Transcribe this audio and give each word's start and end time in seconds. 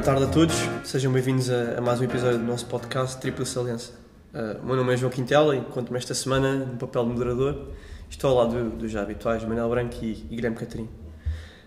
boa 0.00 0.14
tarde 0.14 0.24
a 0.24 0.28
todos. 0.28 0.56
Sejam 0.82 1.12
bem-vindos 1.12 1.50
a, 1.50 1.76
a, 1.76 1.80
mais 1.82 2.00
um 2.00 2.04
episódio 2.04 2.38
do 2.38 2.44
nosso 2.46 2.64
podcast 2.64 3.20
Tripla 3.20 3.44
Saliência. 3.44 3.92
Uh, 4.32 4.64
meu 4.64 4.74
nome 4.74 4.94
é 4.94 4.96
João 4.96 5.12
Quintela 5.12 5.54
e 5.54 5.58
encontro-me 5.58 5.98
esta 5.98 6.14
semana 6.14 6.56
no 6.56 6.78
papel 6.78 7.04
de 7.04 7.10
moderador. 7.10 7.68
Estou 8.08 8.30
ao 8.30 8.36
lado 8.36 8.70
dos 8.70 8.90
já 8.90 9.02
habituais 9.02 9.44
Manuel 9.44 9.68
Branco 9.68 9.94
e, 10.00 10.26
e 10.30 10.36
Guilherme 10.36 10.56
Catarino. 10.56 10.88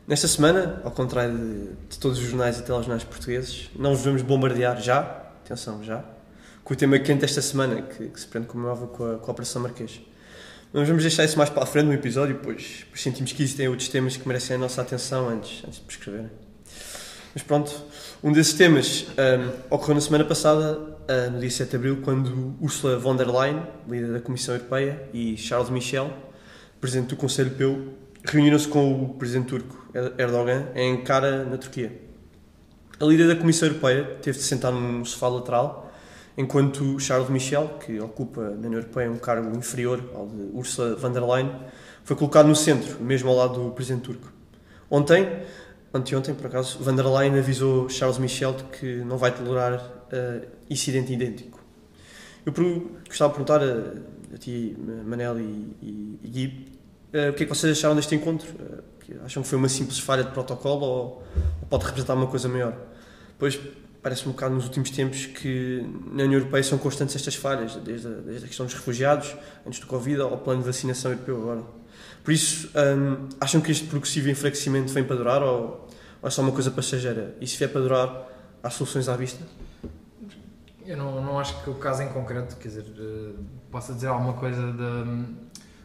Nesta 0.08 0.28
semana, 0.28 0.82
ao 0.84 0.90
contrário 0.90 1.38
de, 1.38 1.74
de, 1.90 2.00
todos 2.00 2.18
os 2.18 2.24
jornais 2.24 2.58
e 2.58 2.64
telejornais 2.64 3.04
portugueses, 3.04 3.70
não 3.76 3.92
os 3.92 4.04
vamos 4.04 4.24
bombardear 4.24 4.82
já, 4.82 5.02
atenção, 5.46 5.84
já, 5.84 6.04
com 6.64 6.74
o 6.74 6.76
tema 6.76 6.98
quente 6.98 7.22
desta 7.22 7.42
semana, 7.42 7.84
que, 7.84 8.08
que 8.08 8.20
se 8.20 8.26
prende 8.26 8.48
como 8.48 8.66
com 8.88 9.14
a, 9.14 9.18
com 9.20 9.30
a 9.30 9.32
Operação 9.32 9.62
Marquês. 9.62 10.02
Nós 10.74 10.88
vamos 10.88 11.04
deixar 11.04 11.24
isso 11.24 11.38
mais 11.38 11.52
para 11.52 11.62
a 11.62 11.68
frente 11.68 11.86
no 11.86 11.94
episódio, 11.94 12.40
pois, 12.42 12.84
pois 12.90 13.00
sentimos 13.00 13.32
que 13.32 13.44
existem 13.44 13.68
outros 13.68 13.90
temas 13.90 14.18
que 14.18 14.28
merecem 14.28 14.56
a 14.56 14.60
nossa 14.60 14.82
atenção 14.82 15.30
antes, 15.30 15.64
antes 15.68 15.78
de 15.78 15.86
prescreverem. 15.86 16.32
Mas 17.34 17.42
pronto, 17.42 17.74
um 18.24 18.32
desses 18.32 18.54
temas 18.54 19.08
um, 19.18 19.76
ocorreu 19.76 19.96
na 19.96 20.02
semana 20.02 20.24
passada, 20.24 20.78
uh, 20.78 21.32
no 21.32 21.40
dia 21.40 21.50
7 21.50 21.68
de 21.72 21.76
abril, 21.76 22.02
quando 22.04 22.56
Ursula 22.62 23.00
von 23.00 23.16
der 23.16 23.28
Leyen, 23.28 23.64
líder 23.90 24.14
da 24.14 24.20
Comissão 24.20 24.54
Europeia, 24.54 25.10
e 25.12 25.36
Charles 25.36 25.72
Michel, 25.72 26.14
presidente 26.80 27.10
do 27.10 27.16
Conselho 27.16 27.48
Europeu, 27.50 27.94
reuniram-se 28.24 28.68
com 28.68 29.04
o 29.04 29.10
presidente 29.16 29.48
turco 29.48 29.88
Erdogan 30.18 30.68
em 30.76 30.94
Ankara, 30.94 31.44
na 31.44 31.58
Turquia. 31.58 31.92
A 33.00 33.06
líder 33.06 33.28
da 33.28 33.36
Comissão 33.36 33.68
Europeia 33.68 34.04
teve 34.22 34.38
de 34.38 34.44
sentar 34.44 34.72
num 34.72 35.04
sofá 35.04 35.28
lateral, 35.28 35.92
enquanto 36.38 37.00
Charles 37.00 37.30
Michel, 37.30 37.80
que 37.84 38.00
ocupa 38.00 38.42
na 38.42 38.68
União 38.68 38.74
Europeia 38.74 39.10
um 39.10 39.18
cargo 39.18 39.58
inferior 39.58 40.04
ao 40.14 40.28
de 40.28 40.52
Ursula 40.54 40.96
von 40.96 41.12
der 41.12 41.24
Leyen, 41.24 41.52
foi 42.04 42.16
colocado 42.16 42.48
no 42.48 42.56
centro, 42.56 43.02
mesmo 43.02 43.30
ao 43.32 43.36
lado 43.36 43.64
do 43.64 43.72
presidente 43.72 44.04
turco. 44.04 44.32
Ontem, 44.90 45.28
anteontem, 45.94 46.34
por 46.34 46.48
acaso, 46.48 46.80
van 46.84 46.96
der 46.96 47.06
Leyen 47.06 47.38
avisou 47.38 47.88
Charles 47.90 48.18
Michel 48.18 48.54
de 48.54 48.64
que 48.64 48.96
não 49.04 49.18
vai 49.18 49.32
tolerar 49.32 49.74
uh, 49.76 50.48
incidente 50.70 51.14
idêntico. 51.14 51.60
Eu 52.46 52.54
gostava 53.08 53.32
de 53.32 53.38
perguntar 53.38 53.62
a, 53.62 54.36
a 54.36 54.38
ti, 54.38 54.76
Manel 55.06 55.40
e, 55.40 55.76
e, 55.82 56.20
e 56.24 56.28
Gui, 56.28 56.68
uh, 57.14 57.30
o 57.30 57.34
que 57.34 57.44
é 57.44 57.46
que 57.46 57.56
vocês 57.56 57.78
acharam 57.78 57.96
deste 57.96 58.16
encontro? 58.16 58.48
Uh, 58.50 59.24
acham 59.26 59.44
que 59.44 59.50
foi 59.50 59.58
uma 59.58 59.70
simples 59.70 60.00
falha 60.00 60.24
de 60.24 60.32
protocolo 60.32 60.86
ou, 60.86 61.24
ou 61.62 61.68
pode 61.70 61.86
representar 61.86 62.16
uma 62.16 62.28
coisa 62.28 62.50
maior? 62.50 62.76
Pois 63.38 63.60
parece 64.02 64.28
um 64.28 64.32
bocado 64.34 64.54
nos 64.54 64.66
últimos 64.66 64.90
tempos 64.90 65.26
que 65.28 65.82
na 66.12 66.24
União 66.24 66.34
Europeia 66.34 66.62
são 66.62 66.78
constantes 66.78 67.16
estas 67.16 67.36
falhas, 67.36 67.76
desde 67.78 68.08
a, 68.08 68.10
desde 68.10 68.46
a 68.46 68.48
questão 68.48 68.66
dos 68.66 68.76
refugiados, 68.76 69.34
antes 69.66 69.80
do 69.80 69.88
Covid, 69.88 70.22
ao 70.22 70.38
plano 70.40 70.60
de 70.60 70.68
vacinação 70.68 71.12
europeu 71.12 71.38
agora. 71.42 71.64
Por 72.22 72.34
isso, 72.34 72.70
um, 72.76 73.30
acham 73.40 73.62
que 73.62 73.72
este 73.72 73.86
progressivo 73.86 74.30
enfraquecimento 74.30 74.92
vem 74.92 75.04
para 75.04 75.16
durar 75.16 75.42
ou, 75.42 75.83
ou 76.24 76.28
é 76.28 76.32
só 76.32 76.42
uma 76.42 76.54
coisa 76.54 76.72
passageira? 76.72 77.36
E 77.42 77.46
se 77.46 77.58
vier 77.58 77.70
para 77.70 77.82
durar, 77.82 78.28
há 78.64 78.70
soluções 78.70 79.10
à 79.10 79.16
vista? 79.18 79.46
Eu 80.86 80.96
não, 80.96 81.22
não 81.22 81.38
acho 81.38 81.62
que 81.62 81.70
o 81.70 81.76
caso 81.76 82.02
em 82.02 82.08
concreto, 82.08 82.56
quer 82.56 82.70
dizer, 82.70 82.86
uh, 82.86 83.36
possa 83.70 83.94
dizer 83.94 84.08
alguma 84.08 84.34
coisa 84.34 84.72
de. 84.72 85.26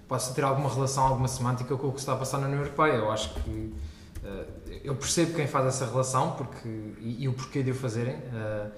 possa 0.06 0.32
ter 0.32 0.42
alguma 0.44 0.72
relação, 0.72 1.04
alguma 1.04 1.28
semântica 1.28 1.76
com 1.76 1.88
o 1.88 1.92
que 1.92 1.98
está 1.98 2.12
a 2.12 2.16
passar 2.16 2.38
na 2.38 2.46
União 2.46 2.60
Europeia. 2.60 2.94
Eu 2.94 3.10
acho 3.10 3.34
que. 3.34 3.50
Uh, 3.50 4.68
eu 4.84 4.94
percebo 4.94 5.34
quem 5.34 5.48
faz 5.48 5.66
essa 5.66 5.86
relação 5.86 6.32
porque, 6.32 6.68
e, 7.00 7.24
e 7.24 7.28
o 7.28 7.32
porquê 7.32 7.62
de 7.62 7.72
o 7.72 7.74
fazerem. 7.74 8.14
Uh, 8.16 8.70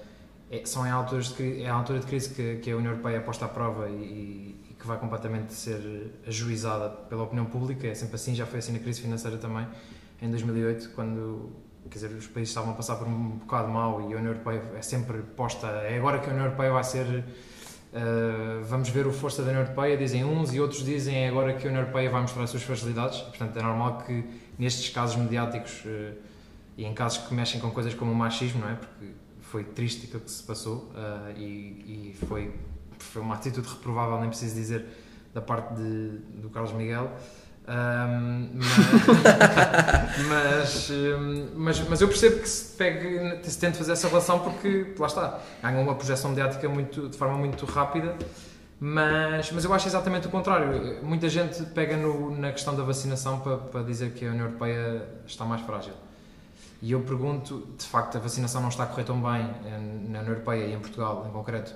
é, 0.50 0.62
são 0.64 0.84
em 0.84 0.90
alturas 0.90 1.28
de, 1.28 1.62
é 1.62 1.68
a 1.68 1.74
altura 1.74 2.00
de 2.00 2.06
crise 2.06 2.30
que, 2.30 2.56
que 2.56 2.72
a 2.72 2.76
União 2.76 2.90
Europeia 2.90 3.20
posta 3.20 3.44
à 3.44 3.48
prova 3.48 3.88
e, 3.88 4.58
que 4.80 4.86
vai 4.86 4.98
completamente 4.98 5.52
ser 5.52 6.10
ajuizada 6.26 6.88
pela 6.88 7.22
opinião 7.22 7.44
pública, 7.44 7.86
é 7.86 7.94
sempre 7.94 8.16
assim, 8.16 8.34
já 8.34 8.46
foi 8.46 8.60
assim 8.60 8.72
na 8.72 8.78
crise 8.78 9.02
financeira 9.02 9.36
também, 9.36 9.66
em 10.20 10.30
2008, 10.30 10.90
quando 10.90 11.50
quer 11.88 11.98
dizer, 11.98 12.10
os 12.10 12.26
países 12.26 12.50
estavam 12.50 12.72
a 12.72 12.74
passar 12.74 12.96
por 12.96 13.08
um 13.08 13.38
bocado 13.38 13.68
mal 13.68 14.00
e 14.02 14.14
a 14.14 14.16
União 14.18 14.32
Europeia 14.32 14.62
é 14.76 14.82
sempre 14.82 15.22
posta, 15.22 15.66
é 15.66 15.96
agora 15.96 16.18
que 16.18 16.28
a 16.28 16.32
União 16.32 16.44
Europeia 16.44 16.72
vai 16.72 16.84
ser, 16.84 17.06
uh, 17.06 18.62
vamos 18.64 18.90
ver 18.90 19.06
o 19.06 19.12
força 19.12 19.42
da 19.42 19.48
União 19.48 19.62
Europeia, 19.62 19.96
dizem 19.96 20.24
uns, 20.24 20.54
e 20.54 20.60
outros 20.60 20.84
dizem 20.84 21.24
é 21.24 21.28
agora 21.28 21.54
que 21.54 21.66
a 21.66 21.70
União 21.70 21.82
Europeia 21.82 22.08
vai 22.10 22.20
mostrar 22.20 22.44
as 22.44 22.50
suas 22.50 22.62
facilidades, 22.62 23.20
portanto 23.20 23.56
é 23.56 23.62
normal 23.62 23.98
que 23.98 24.24
nestes 24.58 24.90
casos 24.90 25.16
mediáticos 25.16 25.84
uh, 25.84 26.14
e 26.76 26.84
em 26.84 26.94
casos 26.94 27.26
que 27.26 27.34
mexem 27.34 27.60
com 27.60 27.70
coisas 27.70 27.94
como 27.94 28.12
o 28.12 28.14
machismo, 28.14 28.60
não 28.60 28.68
é? 28.68 28.74
Porque 28.74 29.06
foi 29.40 29.64
triste 29.64 30.06
aquilo 30.06 30.20
que 30.20 30.30
se 30.30 30.42
passou 30.44 30.92
uh, 30.94 31.36
e, 31.36 32.12
e 32.12 32.16
foi 32.26 32.52
foi 33.02 33.22
uma 33.22 33.34
atitude 33.34 33.68
reprovável, 33.68 34.18
nem 34.20 34.28
preciso 34.28 34.54
dizer, 34.54 34.84
da 35.34 35.40
parte 35.40 35.74
de, 35.74 36.18
do 36.40 36.50
Carlos 36.50 36.72
Miguel. 36.72 37.10
Um, 37.70 38.48
mas, 40.28 40.90
mas, 41.54 41.80
mas, 41.88 42.00
eu 42.00 42.08
percebo 42.08 42.40
que 42.40 42.48
se, 42.48 42.76
pegue, 42.76 43.38
se 43.48 43.58
tente 43.60 43.78
fazer 43.78 43.92
essa 43.92 44.08
relação 44.08 44.40
porque, 44.40 44.92
lá 44.98 45.06
está, 45.06 45.38
ganha 45.62 45.78
uma 45.78 45.94
projeção 45.94 46.30
mediática 46.30 46.68
muito, 46.68 47.08
de 47.08 47.16
forma 47.16 47.38
muito 47.38 47.64
rápida, 47.66 48.16
mas, 48.80 49.52
mas 49.52 49.64
eu 49.64 49.72
acho 49.72 49.86
exatamente 49.86 50.26
o 50.26 50.30
contrário. 50.30 51.04
Muita 51.04 51.28
gente 51.28 51.62
pega 51.66 51.96
no, 51.96 52.36
na 52.36 52.50
questão 52.50 52.74
da 52.74 52.82
vacinação 52.82 53.38
para, 53.38 53.58
para 53.58 53.82
dizer 53.82 54.14
que 54.14 54.26
a 54.26 54.30
União 54.30 54.46
Europeia 54.46 55.06
está 55.24 55.44
mais 55.44 55.60
frágil. 55.60 55.92
E 56.82 56.90
eu 56.90 57.00
pergunto, 57.02 57.68
de 57.78 57.86
facto, 57.86 58.16
a 58.16 58.20
vacinação 58.20 58.62
não 58.62 58.70
está 58.70 58.82
a 58.82 58.86
correr 58.86 59.04
tão 59.04 59.20
bem 59.20 59.48
eh, 59.66 59.78
na 60.08 60.20
União 60.20 60.32
Europeia 60.32 60.64
e 60.64 60.72
em 60.72 60.80
Portugal 60.80 61.26
em 61.28 61.30
concreto 61.30 61.74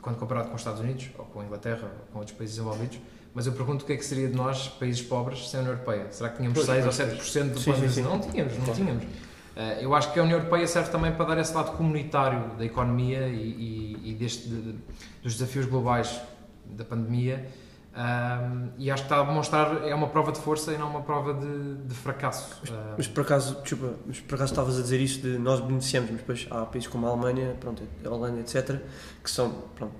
quando 0.00 0.18
comparado 0.18 0.48
com 0.48 0.54
os 0.54 0.60
Estados 0.60 0.80
Unidos, 0.80 1.10
ou 1.18 1.24
com 1.26 1.40
a 1.40 1.44
Inglaterra, 1.44 1.84
ou 1.84 2.12
com 2.12 2.18
outros 2.18 2.36
países 2.36 2.56
desenvolvidos. 2.56 2.98
Mas 3.34 3.46
eu 3.46 3.52
pergunto 3.52 3.84
o 3.84 3.86
que 3.86 3.92
é 3.94 3.96
que 3.96 4.04
seria 4.04 4.28
de 4.28 4.36
nós, 4.36 4.68
países 4.68 5.00
pobres, 5.02 5.48
sem 5.48 5.58
a 5.58 5.62
União 5.62 5.74
Europeia? 5.74 6.06
Será 6.10 6.28
que 6.30 6.36
tínhamos 6.36 6.64
6 6.64 6.86
ou 6.86 6.92
7% 6.92 7.50
do 7.50 7.60
sim, 7.60 7.88
sim. 7.88 8.02
Não 8.02 8.20
tínhamos, 8.20 8.58
não 8.58 8.74
tínhamos. 8.74 9.04
Uh, 9.04 9.60
eu 9.80 9.94
acho 9.94 10.12
que 10.12 10.18
a 10.18 10.22
União 10.22 10.38
Europeia 10.38 10.66
serve 10.66 10.90
também 10.90 11.12
para 11.12 11.24
dar 11.26 11.38
esse 11.38 11.54
lado 11.54 11.76
comunitário 11.76 12.56
da 12.56 12.64
economia 12.64 13.28
e, 13.28 13.96
e, 14.04 14.10
e 14.10 14.14
deste, 14.14 14.48
de, 14.48 14.74
dos 15.22 15.34
desafios 15.34 15.66
globais 15.66 16.20
da 16.66 16.84
pandemia 16.84 17.46
um, 17.94 18.70
e 18.78 18.90
acho 18.90 19.02
que 19.02 19.12
está 19.12 19.20
a 19.20 19.24
demonstrar, 19.24 19.86
é 19.86 19.94
uma 19.94 20.08
prova 20.08 20.32
de 20.32 20.38
força 20.40 20.72
e 20.72 20.78
não 20.78 20.88
uma 20.88 21.02
prova 21.02 21.34
de, 21.34 21.74
de 21.86 21.94
fracasso. 21.94 22.58
Mas, 22.62 22.72
mas, 22.96 23.08
por 23.08 23.20
acaso, 23.20 23.60
desculpa, 23.60 23.94
mas 24.06 24.20
por 24.20 24.34
acaso 24.36 24.52
estavas 24.52 24.78
a 24.78 24.82
dizer 24.82 24.98
isso 24.98 25.20
de 25.20 25.38
nós 25.38 25.60
beneficiamos, 25.60 26.10
mas 26.10 26.20
depois 26.20 26.48
há 26.50 26.64
países 26.64 26.88
como 26.88 27.06
a 27.06 27.10
Alemanha, 27.10 27.54
pronto, 27.60 27.82
a 28.04 28.08
Holanda, 28.08 28.40
etc., 28.40 28.80
que 29.22 29.30
são 29.30 29.50
pronto, 29.74 29.94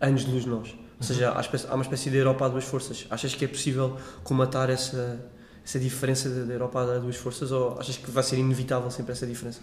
anos 0.00 0.24
de 0.24 0.32
luz 0.32 0.42
de 0.42 0.50
nós. 0.50 0.76
Ou 0.98 1.04
seja, 1.04 1.30
há 1.30 1.74
uma 1.74 1.82
espécie 1.82 2.10
de 2.10 2.16
Europa 2.16 2.46
a 2.46 2.48
duas 2.48 2.64
forças. 2.64 3.06
Achas 3.10 3.34
que 3.34 3.44
é 3.44 3.48
possível 3.48 3.96
comatar 4.24 4.70
essa, 4.70 5.20
essa 5.64 5.78
diferença 5.78 6.28
da 6.28 6.52
Europa 6.52 6.80
a 6.80 6.98
duas 6.98 7.16
forças 7.16 7.52
ou 7.52 7.78
achas 7.78 7.96
que 7.96 8.10
vai 8.10 8.22
ser 8.22 8.38
inevitável 8.38 8.90
sempre 8.90 9.12
essa 9.12 9.26
diferença? 9.26 9.60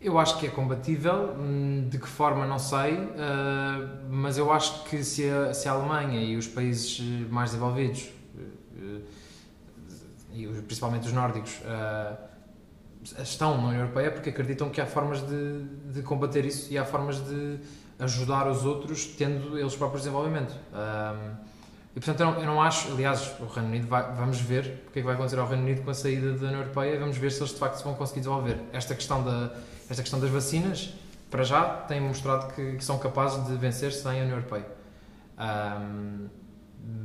Eu 0.00 0.18
acho 0.18 0.38
que 0.38 0.46
é 0.46 0.50
combatível, 0.50 1.34
hum, 1.38 1.88
de 1.88 1.98
que 1.98 2.06
forma 2.06 2.46
não 2.46 2.58
sei, 2.58 2.94
uh, 2.94 3.08
mas 4.10 4.36
eu 4.36 4.52
acho 4.52 4.84
que 4.84 5.02
se 5.02 5.28
a, 5.28 5.54
se 5.54 5.68
a, 5.68 5.72
Alemanha 5.72 6.20
e 6.20 6.36
os 6.36 6.46
países 6.46 7.00
mais 7.30 7.50
desenvolvidos, 7.50 8.10
uh, 8.76 9.02
e 10.32 10.46
principalmente 10.62 11.06
os 11.06 11.12
nórdicos, 11.14 11.60
uh, 11.62 12.16
estão 13.22 13.56
na 13.56 13.68
União 13.68 13.80
Europeia 13.80 14.10
porque 14.10 14.30
acreditam 14.30 14.68
que 14.68 14.80
há 14.80 14.86
formas 14.86 15.22
de, 15.22 15.64
de, 15.92 16.02
combater 16.02 16.44
isso 16.44 16.72
e 16.72 16.76
há 16.76 16.84
formas 16.84 17.16
de 17.24 17.58
ajudar 17.98 18.48
os 18.48 18.64
outros 18.64 19.06
tendo 19.06 19.58
eles 19.58 19.74
próprios 19.74 20.02
desenvolvimento. 20.02 20.54
e 21.94 22.00
portanto 22.00 22.20
eu 22.20 22.26
não, 22.26 22.40
eu 22.40 22.46
não, 22.46 22.62
acho, 22.62 22.92
aliás, 22.92 23.32
o 23.40 23.46
Reino 23.46 23.68
Unido 23.68 23.86
vai, 23.86 24.14
vamos 24.14 24.38
ver 24.40 24.84
o 24.88 24.90
que 24.90 24.98
é 24.98 25.02
que 25.02 25.06
vai 25.06 25.14
acontecer 25.14 25.38
ao 25.38 25.46
Reino 25.46 25.62
Unido 25.62 25.82
com 25.82 25.90
a 25.90 25.94
saída 25.94 26.32
da 26.32 26.46
União 26.46 26.60
Europeia, 26.60 26.98
vamos 26.98 27.16
ver 27.16 27.32
se 27.32 27.40
eles 27.40 27.52
de 27.52 27.58
facto 27.58 27.82
vão 27.82 27.94
conseguir 27.94 28.20
desenvolver. 28.20 28.60
Esta 28.72 28.94
questão 28.94 29.22
da 29.24 29.50
esta 29.88 30.02
questão 30.02 30.18
das 30.18 30.30
vacinas, 30.30 30.94
para 31.30 31.44
já, 31.44 31.64
tem 31.64 32.00
mostrado 32.00 32.52
que, 32.54 32.76
que 32.76 32.84
são 32.84 32.98
capazes 32.98 33.46
de 33.46 33.56
vencer 33.56 33.92
sem 33.92 34.20
a 34.20 34.24
União 34.24 34.36
Europeia. 34.36 34.66
Um, 35.38 36.28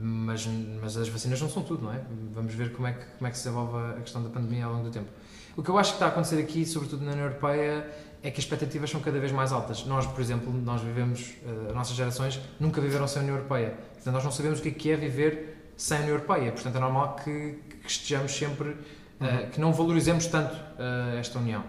mas, 0.02 0.48
mas 0.82 0.98
as 0.98 1.08
vacinas 1.08 1.42
não 1.42 1.50
são 1.50 1.64
tudo, 1.64 1.84
não 1.86 1.94
é? 1.94 2.02
Vamos 2.34 2.54
ver 2.54 2.72
como 2.72 2.88
é, 2.88 2.94
que, 2.94 3.06
como 3.18 3.28
é 3.28 3.32
que 3.32 3.38
se 3.38 3.44
desenvolve 3.44 3.98
a 3.98 4.02
questão 4.02 4.24
da 4.24 4.30
pandemia 4.30 4.66
ao 4.66 4.74
longo 4.74 4.86
do 4.86 4.92
tempo. 4.92 5.10
O 5.56 5.62
que 5.62 5.70
eu 5.70 5.78
acho 5.78 5.92
que 5.92 5.96
está 5.98 6.06
a 6.08 6.10
acontecer 6.10 6.40
aqui, 6.40 6.66
sobretudo 6.66 7.04
na 7.04 7.12
União 7.12 7.26
Europeia, 7.26 7.88
é 8.24 8.30
que 8.30 8.40
as 8.40 8.44
expectativas 8.44 8.90
são 8.90 9.02
cada 9.02 9.20
vez 9.20 9.32
mais 9.32 9.52
altas. 9.52 9.84
Nós, 9.86 10.06
por 10.06 10.22
exemplo, 10.22 10.54
nós 10.54 10.82
vivemos, 10.82 11.34
eh, 11.44 11.70
as 11.70 11.76
nossas 11.76 11.96
gerações 11.96 12.40
nunca 12.60 12.80
viveram 12.80 13.08
sem 13.08 13.20
a 13.20 13.24
União 13.24 13.36
Europeia. 13.36 13.74
Portanto, 13.94 14.14
nós 14.14 14.24
não 14.24 14.32
sabemos 14.32 14.60
o 14.60 14.62
que 14.62 14.90
é, 14.90 14.94
é 14.94 14.98
viver 14.98 15.74
sem 15.76 15.98
a 15.98 16.02
União 16.02 16.16
Europeia. 16.16 16.52
Portanto, 16.52 16.76
é 16.76 16.80
normal 16.80 17.16
que, 17.16 17.60
que 17.82 17.90
estejamos 17.90 18.32
sempre, 18.32 18.78
eh, 19.20 19.26
uhum. 19.26 19.44
uh, 19.44 19.50
que 19.50 19.60
não 19.60 19.74
valorizemos 19.74 20.28
tanto 20.28 20.54
uh, 20.54 21.18
esta 21.18 21.40
União. 21.40 21.64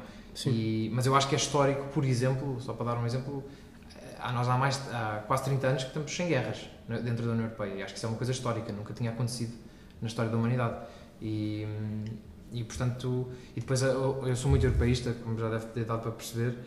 E, 0.47 0.91
mas 0.95 1.07
eu 1.07 1.15
acho 1.15 1.29
que 1.29 1.35
é 1.35 1.39
histórico, 1.39 1.85
por 1.89 2.05
exemplo, 2.05 2.61
só 2.61 2.75
para 2.75 2.87
dar 2.87 2.99
um 2.99 3.07
exemplo, 3.07 3.45
há, 4.19 4.33
nós 4.33 4.49
há, 4.49 4.57
mais, 4.57 4.81
há 4.93 5.23
quase 5.27 5.45
30 5.45 5.67
anos 5.67 5.83
que 5.83 5.89
estamos 5.89 6.15
sem 6.15 6.29
guerras 6.29 6.69
dentro 6.89 7.25
da 7.25 7.33
União 7.33 7.47
Europeia. 7.47 7.75
E 7.75 7.83
acho 7.83 7.95
que 7.95 7.99
isso 7.99 8.07
é 8.07 8.09
uma 8.09 8.19
coisa 8.19 8.33
histórica, 8.33 8.73
nunca 8.73 8.93
tinha 8.93 9.11
acontecido 9.11 9.55
na 10.01 10.09
história 10.09 10.31
da 10.31 10.37
humanidade. 10.37 10.77
E, 11.21 11.67
e 12.53 12.63
portanto, 12.65 13.29
e 13.57 13.61
depois 13.61 13.83
eu, 13.83 14.23
eu 14.27 14.37
sou 14.37 14.51
muito 14.51 14.65
europeísta, 14.67 15.15
como 15.25 15.39
já 15.39 15.49
deve 15.49 15.67
ter 15.67 15.85
dado 15.85 16.03
para 16.03 16.13
perceber, 16.13 16.59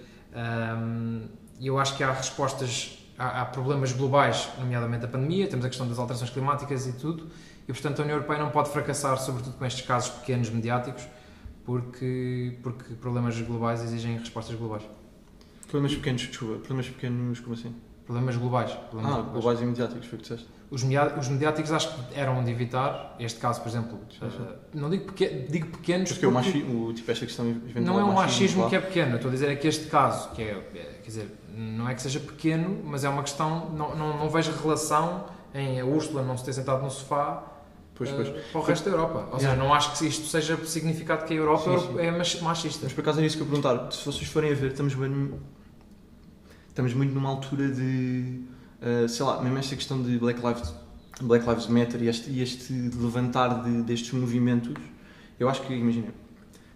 e 1.59 1.67
eu 1.67 1.77
acho 1.79 1.95
que 1.95 2.03
há 2.03 2.11
respostas, 2.11 2.99
há, 3.17 3.41
há 3.41 3.45
problemas 3.45 3.91
globais, 3.93 4.49
nomeadamente 4.59 5.05
a 5.05 5.07
pandemia, 5.07 5.47
temos 5.47 5.65
a 5.65 5.69
questão 5.69 5.87
das 5.87 5.99
alterações 5.99 6.29
climáticas 6.31 6.87
e 6.87 6.93
tudo, 6.93 7.27
e 7.67 7.71
portanto 7.71 7.99
a 7.99 8.03
União 8.03 8.17
Europeia 8.17 8.39
não 8.39 8.49
pode 8.49 8.69
fracassar, 8.69 9.17
sobretudo 9.17 9.57
com 9.57 9.65
estes 9.65 9.85
casos 9.85 10.09
pequenos 10.09 10.49
mediáticos, 10.49 11.07
porque, 11.63 12.57
porque 12.61 12.93
problemas 12.95 13.39
globais 13.41 13.81
exigem 13.83 14.17
respostas 14.17 14.55
globais. 14.55 14.83
Problemas 15.67 15.95
pequenos, 15.95 16.21
desculpa. 16.21 16.55
Problemas 16.59 16.87
pequenos, 16.89 17.39
como 17.39 17.53
assim? 17.53 17.75
Problemas 18.05 18.37
globais. 18.37 18.71
Problemas 18.71 19.17
Ah, 19.17 19.21
globais 19.21 19.61
e 19.61 19.65
mediáticos, 19.65 20.05
foi 20.05 20.19
o 20.19 20.21
que 20.21 20.29
disseste. 20.29 20.47
Os, 20.75 21.27
mediáticos 21.29 21.71
acho 21.71 21.89
que 21.95 22.19
eram 22.19 22.43
de 22.43 22.51
evitar. 22.51 23.15
Este 23.19 23.39
caso, 23.39 23.61
por 23.61 23.69
exemplo, 23.69 23.97
eh, 24.21 24.27
não 24.73 24.89
digo, 24.89 25.05
peque- 25.13 25.47
digo 25.49 25.67
pequenos 25.67 26.11
Porque 26.11 26.25
o 26.25 26.31
porque 26.31 26.47
machismo, 26.49 26.85
o, 26.87 26.93
tipo, 26.93 27.09
esta 27.09 27.25
questão 27.25 27.45
não 27.75 27.99
é 27.99 28.03
um 28.03 28.11
machismo 28.13 28.63
claro. 28.63 28.69
que 28.69 28.75
é 28.75 28.79
pequeno. 28.81 29.11
Eu 29.11 29.15
estou 29.15 29.29
a 29.29 29.33
dizer 29.33 29.49
é 29.49 29.55
que 29.55 29.67
este 29.67 29.85
caso, 29.87 30.29
que 30.31 30.41
é, 30.41 30.51
é, 30.75 30.99
quer 31.01 31.07
dizer, 31.07 31.35
não 31.55 31.87
é 31.87 31.95
que 31.95 32.01
seja 32.01 32.19
pequeno, 32.19 32.81
mas 32.83 33.03
é 33.05 33.09
uma 33.09 33.23
questão, 33.23 33.69
não, 33.71 33.95
não, 33.95 34.17
não 34.19 34.29
vejo 34.29 34.51
relação 34.51 35.25
em 35.53 35.79
a 35.79 35.85
Úrsula 35.85 36.21
não 36.21 36.37
se 36.37 36.43
ter 36.43 36.51
sentado 36.53 36.83
no 36.83 36.89
sofá 36.91 37.43
Pois, 37.97 38.09
eh, 38.09 38.13
pois. 38.13 38.29
para 38.51 38.59
o 38.59 38.63
resto 38.65 38.83
da 38.89 38.91
Europa. 38.91 39.29
Ou 39.31 39.39
seja, 39.39 39.55
não 39.55 39.73
acho 39.73 39.97
que 39.97 40.05
isto 40.05 40.27
seja 40.27 40.57
significado 40.65 41.23
que 41.23 41.33
a 41.33 41.37
Europa 41.37 41.79
Sim, 41.79 41.87
sim. 41.93 41.99
é 41.99 42.11
mach- 42.11 42.41
machista. 42.41 42.81
Mas 42.83 42.91
por 42.91 42.99
acaso 42.99 43.21
é 43.21 43.25
isso 43.25 43.37
que 43.37 43.43
eu 43.43 43.47
perguntar. 43.47 43.89
Se 43.93 44.05
vocês 44.05 44.27
forem 44.27 44.51
a 44.51 44.55
ver, 44.55 44.71
estamos 44.71 44.93
bem. 44.93 45.31
Estamos 46.67 46.93
muito 46.93 47.13
numa 47.13 47.29
altura 47.29 47.69
de. 47.69 48.41
Uh, 48.81 49.07
sei 49.09 49.25
lá, 49.25 49.41
mesmo 49.41 49.57
esta 49.57 49.75
questão 49.75 50.01
de 50.01 50.17
Black 50.17 50.39
Lives, 50.45 50.73
Black 51.21 51.47
Lives 51.47 51.67
Matter 51.67 52.01
e 52.03 52.09
este, 52.09 52.39
este 52.39 52.73
levantar 52.73 53.63
de- 53.63 53.81
destes 53.83 54.11
movimentos, 54.11 54.73
eu 55.39 55.49
acho 55.49 55.61
que, 55.61 55.73
imagina, 55.73 56.07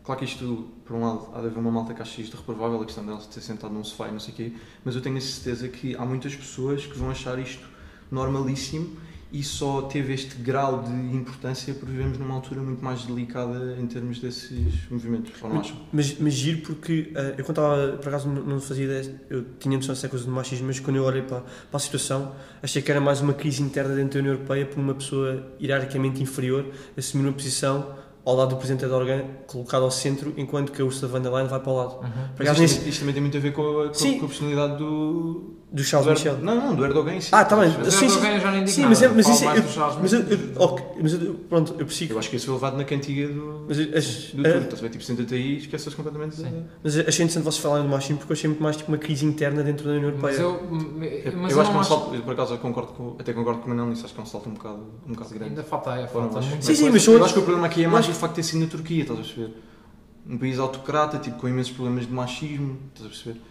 claro 0.04 0.20
que 0.20 0.26
isto, 0.26 0.68
por 0.86 0.96
um 0.96 1.02
lado, 1.06 1.30
há 1.34 1.42
de 1.42 1.48
haver 1.48 1.60
uma 1.60 1.72
malta 1.72 1.94
que 1.94 2.02
acha 2.02 2.22
isto 2.22 2.38
reprovável, 2.38 2.82
a 2.82 2.86
questão 2.86 3.06
dela 3.06 3.20
ter 3.20 3.42
sentado 3.42 3.74
num 3.74 3.84
sofá 3.84 4.08
e 4.08 4.12
não 4.12 4.20
sei 4.20 4.34
o 4.34 4.38
quê, 4.38 4.54
mas 4.84 4.96
eu 4.96 5.02
tenho 5.02 5.18
a 5.18 5.22
certeza 5.22 5.68
que 5.68 5.96
há 5.96 6.06
muitas 6.06 6.36
pessoas 6.36 6.86
que 6.86 6.98
vão 6.98 7.10
achar 7.10 7.38
isto 7.40 7.66
normalíssimo 8.12 8.98
e 9.32 9.44
só 9.44 9.84
teve 9.84 10.14
este 10.14 10.36
grau 10.36 10.82
de 10.82 11.16
importância 11.16 11.74
porque 11.74 11.92
vivemos 11.92 12.18
numa 12.18 12.34
altura 12.34 12.62
muito 12.62 12.84
mais 12.84 13.04
delicada 13.04 13.78
em 13.80 13.86
termos 13.86 14.20
desses 14.20 14.90
movimentos, 14.90 15.32
ou 15.42 15.50
não 15.50 15.60
acham? 15.60 15.78
Mas, 15.92 16.18
mas 16.20 16.34
giro 16.34 16.62
porque 16.62 17.12
eh, 17.14 17.36
eu 17.38 17.46
quando 17.46 17.60
estava, 17.60 17.98
por 17.98 18.08
acaso 18.08 18.28
não, 18.28 18.44
não 18.44 18.60
fazia 18.60 18.86
ideia, 18.86 19.22
eu 19.30 19.46
tinha 19.60 19.78
noção 19.78 19.94
dessa 19.94 20.10
coisa 20.10 20.26
do 20.26 20.32
machismo, 20.32 20.66
mas 20.68 20.80
quando 20.80 20.96
eu 20.96 21.04
olhei 21.04 21.22
para, 21.22 21.42
para 21.42 21.78
a 21.78 21.80
situação, 21.80 22.34
achei 22.64 22.82
que 22.82 22.90
era 22.90 23.00
mais 23.00 23.22
uma 23.22 23.34
crise 23.34 23.62
interna 23.62 23.96
dentro 23.96 24.16
da 24.16 24.20
União 24.20 24.34
Europeia 24.34 24.66
por 24.66 24.80
uma 24.80 24.96
pessoa 24.96 25.48
hierarquicamente 25.62 26.24
inferior 26.24 26.66
assumir 26.98 27.26
uma 27.26 27.34
posição 27.34 27.96
ao 28.26 28.36
lado 28.36 28.50
do 28.50 28.56
Presidente 28.58 28.84
Erdogan, 28.86 29.24
colocado 29.48 29.84
ao 29.84 29.92
centro, 29.92 30.34
enquanto 30.38 30.72
que 30.72 30.82
a 30.82 30.86
Ursula 30.86 31.12
von 31.12 31.20
der 31.22 31.32
Leyen 31.32 31.48
vai 31.48 31.60
para 31.60 31.72
o 31.72 31.76
lado. 31.76 31.94
Uhum. 31.96 32.02
Por 32.02 32.12
Mas 32.40 32.48
acaso, 32.50 32.64
isto, 32.64 32.76
nesse- 32.78 32.90
isto 32.90 33.00
também 33.00 33.14
tem 33.14 33.22
muito 33.22 33.38
a 33.38 33.40
ver 33.40 33.54
com 33.54 33.82
a, 33.82 33.88
com, 33.88 33.94
Sim. 33.94 34.20
com 34.20 34.26
a 34.26 34.28
personalidade 34.30 34.78
do. 34.78 35.54
do 35.72 35.84
Charles 35.84 36.08
do 36.08 36.14
Michel. 36.14 36.34
Er- 36.36 36.42
Não, 36.44 36.56
não, 36.56 36.76
do 36.76 36.84
Erdogan 36.86 37.14
em 37.16 37.22
si. 37.22 37.30
Ah, 37.32 37.46
tá 37.46 37.56
bem. 37.56 37.74
Mas 37.78 37.94
Sim, 37.94 38.06
eu 38.06 38.12
sim. 38.12 38.20
Já 38.40 38.52
nem 38.52 38.60
digo 38.64 38.70
Sim, 38.76 38.82
nada. 38.82 38.90
mas, 38.90 39.02
é, 39.04 39.08
mas 39.10 39.28
isso 39.30 39.46
mais 39.46 39.58
eu, 39.58 39.64
do 39.64 39.70
Charles 39.70 39.98
mas 40.02 40.14
eu, 40.14 40.20
Michel. 40.24 40.40
eu, 40.56 40.62
ok, 40.62 40.86
mas 41.02 41.14
eu, 41.14 41.34
pronto, 41.50 41.72
eu 41.78 41.86
persigo. 41.86 42.14
Eu 42.14 42.20
acho 42.20 42.30
que 42.30 42.36
esse 42.36 42.46
foi 42.46 42.56
levado 42.56 42.76
na 42.78 42.84
cantiga 42.84 43.28
do, 43.28 43.66
Mas, 43.68 43.80
eu- 43.80 43.98
as- 43.98 44.32
do 44.34 44.46
eh, 44.48 44.52
turco. 44.52 44.64
Estás 44.66 44.80
a 44.80 44.82
ver? 44.84 44.90
Tipo, 44.90 45.04
senta-te 45.04 45.34
aí 45.36 45.54
e 45.54 45.58
esqueces 45.60 45.94
completamente. 45.94 46.36
Sim. 46.36 46.44
da- 46.44 46.50
mas 46.84 46.94
achei 46.98 47.06
interessante 47.24 47.44
vocês 47.44 47.58
falarem 47.58 47.86
do 47.86 47.90
machismo 47.92 48.18
porque 48.18 48.32
eu 48.34 48.36
achei 48.36 48.48
muito 48.50 48.62
mais 48.64 48.78
tipo 48.78 48.92
uma 48.92 48.98
crise 48.98 49.26
interna 49.26 49.64
dentro 49.64 49.86
da 49.88 49.92
União 49.94 50.12
Mas 50.22 50.40
Europeia. 50.40 50.70
eu, 50.70 50.78
me- 50.78 51.08
Eu, 51.08 51.38
mas 51.38 51.52
eu 51.52 51.58
eu 51.58 51.62
acho 51.62 51.70
que 51.72 51.76
é 51.76 51.78
um 51.78 51.82
acho... 51.82 51.90
salto, 51.90 52.16
eu, 52.16 52.22
por 52.24 52.34
acaso, 52.34 52.54
eu 52.54 52.58
concordo 52.58 52.94
com, 52.94 53.16
até 53.20 53.32
concordo 53.34 53.60
com 53.62 53.68
o 53.68 53.70
Manel 53.70 53.86
nisso, 53.88 54.06
acho 54.06 54.14
que 54.14 54.20
é 54.20 54.24
um 54.24 54.26
salto 54.26 54.50
um 54.50 54.54
bocado, 54.54 54.80
um 55.08 55.14
bocado 55.14 55.30
grande. 55.36 55.50
Ainda 55.52 55.64
falta, 55.64 55.92
é, 55.96 56.08
falta 56.08 56.40
acho-. 56.40 56.50
Sim, 56.62 56.74
sim, 56.76 56.86
eu 56.88 56.92
mas 56.92 57.02
acho 57.08 57.12
são- 57.20 57.34
que 57.34 57.40
o 57.40 57.44
problema 57.44 57.68
aqui 57.68 57.84
é 57.84 57.88
mais 57.88 58.09
O 58.10 58.14
facto 58.14 58.36
de 58.36 58.42
ter 58.42 58.44
sido 58.44 58.62
na 58.62 58.68
Turquia, 58.68 59.04
estás 59.04 59.20
a 59.20 59.22
perceber? 59.22 59.54
Um 60.28 60.38
país 60.38 60.58
autocrata, 60.60 61.18
tipo, 61.20 61.38
com 61.38 61.48
imensos 61.48 61.72
problemas 61.72 62.08
de 62.08 62.12
machismo, 62.12 62.78
estás 62.88 63.06
a 63.06 63.10
perceber? 63.10 63.42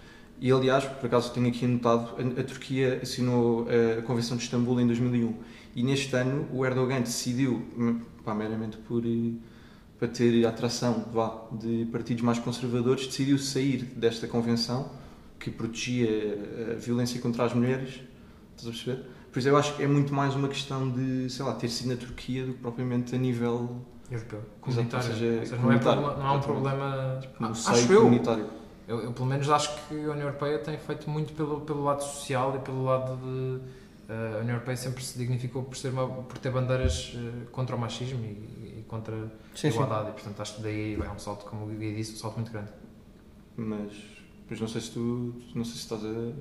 E 0.40 0.52
aliás, 0.52 0.84
por 0.84 1.06
acaso 1.06 1.32
tenho 1.32 1.49
aqui 1.49 1.64
anotado, 1.64 2.14
a, 2.16 2.40
a 2.40 2.44
Turquia 2.44 3.00
assinou 3.02 3.66
a 3.99 4.02
Convenção 4.02 4.37
de 4.37 4.44
Istambul 4.44 4.81
em 4.81 4.87
2001 4.87 5.34
e 5.75 5.82
neste 5.82 6.14
ano 6.14 6.49
o 6.52 6.64
Erdogan 6.64 7.00
decidiu, 7.00 7.66
hum, 7.76 8.00
pá, 8.25 8.34
meramente 8.34 8.76
por, 8.78 9.05
eh, 9.05 9.32
para 9.99 10.08
ter 10.08 10.44
atração 10.46 11.06
vá, 11.12 11.46
de 11.52 11.87
partidos 11.90 12.22
mais 12.22 12.38
conservadores, 12.38 13.06
decidiu 13.06 13.38
sair 13.38 13.82
desta 13.96 14.26
convenção 14.26 14.90
que 15.38 15.50
protegia 15.50 16.37
a 16.72 16.75
violência 16.75 17.20
contra 17.20 17.44
as 17.44 17.54
mulheres, 17.54 18.00
estás 18.56 18.69
a 18.69 18.70
perceber? 18.70 19.04
Por 19.32 19.38
isso 19.38 19.49
eu 19.49 19.56
acho 19.56 19.76
que 19.76 19.82
é 19.82 19.87
muito 19.87 20.14
mais 20.14 20.34
uma 20.34 20.49
questão 20.49 20.90
de, 20.90 21.31
sei 21.31 21.44
lá, 21.44 21.54
ter 21.54 21.69
sido 21.69 21.88
na 21.88 21.96
Turquia 21.96 22.44
do 22.44 22.54
que 22.54 22.58
propriamente 22.61 23.14
a 23.14 23.19
nível 23.19 23.84
Europeu. 24.10 24.40
Comunitário. 24.60 25.06
ou 25.06 25.12
seja, 25.14 25.26
Ou 25.40 25.46
seja, 25.46 25.56
não, 25.62 25.72
é 25.72 25.78
problema- 25.78 26.16
não 26.16 26.26
é 26.26 26.31
um 26.32 26.40
problema. 26.40 27.20
no 27.38 27.46
Ah, 27.49 27.55
seio 27.55 27.76
acho 27.76 27.93
eu. 27.93 28.12
eu. 28.12 28.58
Eu, 29.05 29.12
pelo 29.12 29.26
menos, 29.26 29.50
acho 29.50 29.69
que 29.87 29.94
a 29.94 29.99
União 30.12 30.20
Europeia 30.28 30.58
tem 30.60 30.78
feito 30.78 31.10
muito 31.10 31.34
pelo, 31.34 31.60
pelo 31.60 31.84
lado 31.84 32.02
social 32.02 32.56
e 32.56 32.58
pelo 32.60 32.84
lado 32.84 33.16
de. 33.16 33.60
eh, 34.08 34.37
a 34.37 34.40
União 34.40 34.55
Europeia 34.55 34.76
sempre 34.78 35.05
se 35.05 35.19
dignificou 35.19 35.62
por, 35.62 35.76
ser 35.76 35.90
uma, 35.90 36.08
por 36.08 36.38
ter 36.38 36.50
bandeiras 36.50 37.12
eh, 37.14 37.46
contra 37.52 37.76
o 37.76 37.78
machismo 37.78 38.25
e, 38.25 38.78
e 38.81 38.84
contra 38.88 39.14
a 39.14 39.19
Sim, 39.19 39.28
sim. 39.55 39.69
igualdade. 39.69 40.08
E, 40.08 40.12
portanto, 40.12 40.40
acho 40.40 40.54
que 40.56 40.62
daí 40.62 40.94
é 40.94 41.11
um 41.11 41.19
salto, 41.19 41.44
como 41.44 41.66
o 41.66 41.69
Gui 41.69 41.94
disse, 41.94 42.14
um 42.14 42.16
salto 42.16 42.37
muito 42.37 42.50
grande. 42.50 42.70
Mas, 43.58 43.93
mas 44.49 44.58
não 44.58 44.69
sei 44.69 44.81
se 44.81 44.90
tu, 44.93 45.34
não 45.54 45.64
sei 45.64 45.75
se 45.75 45.81
estás 45.81 46.02
a... 46.04 46.32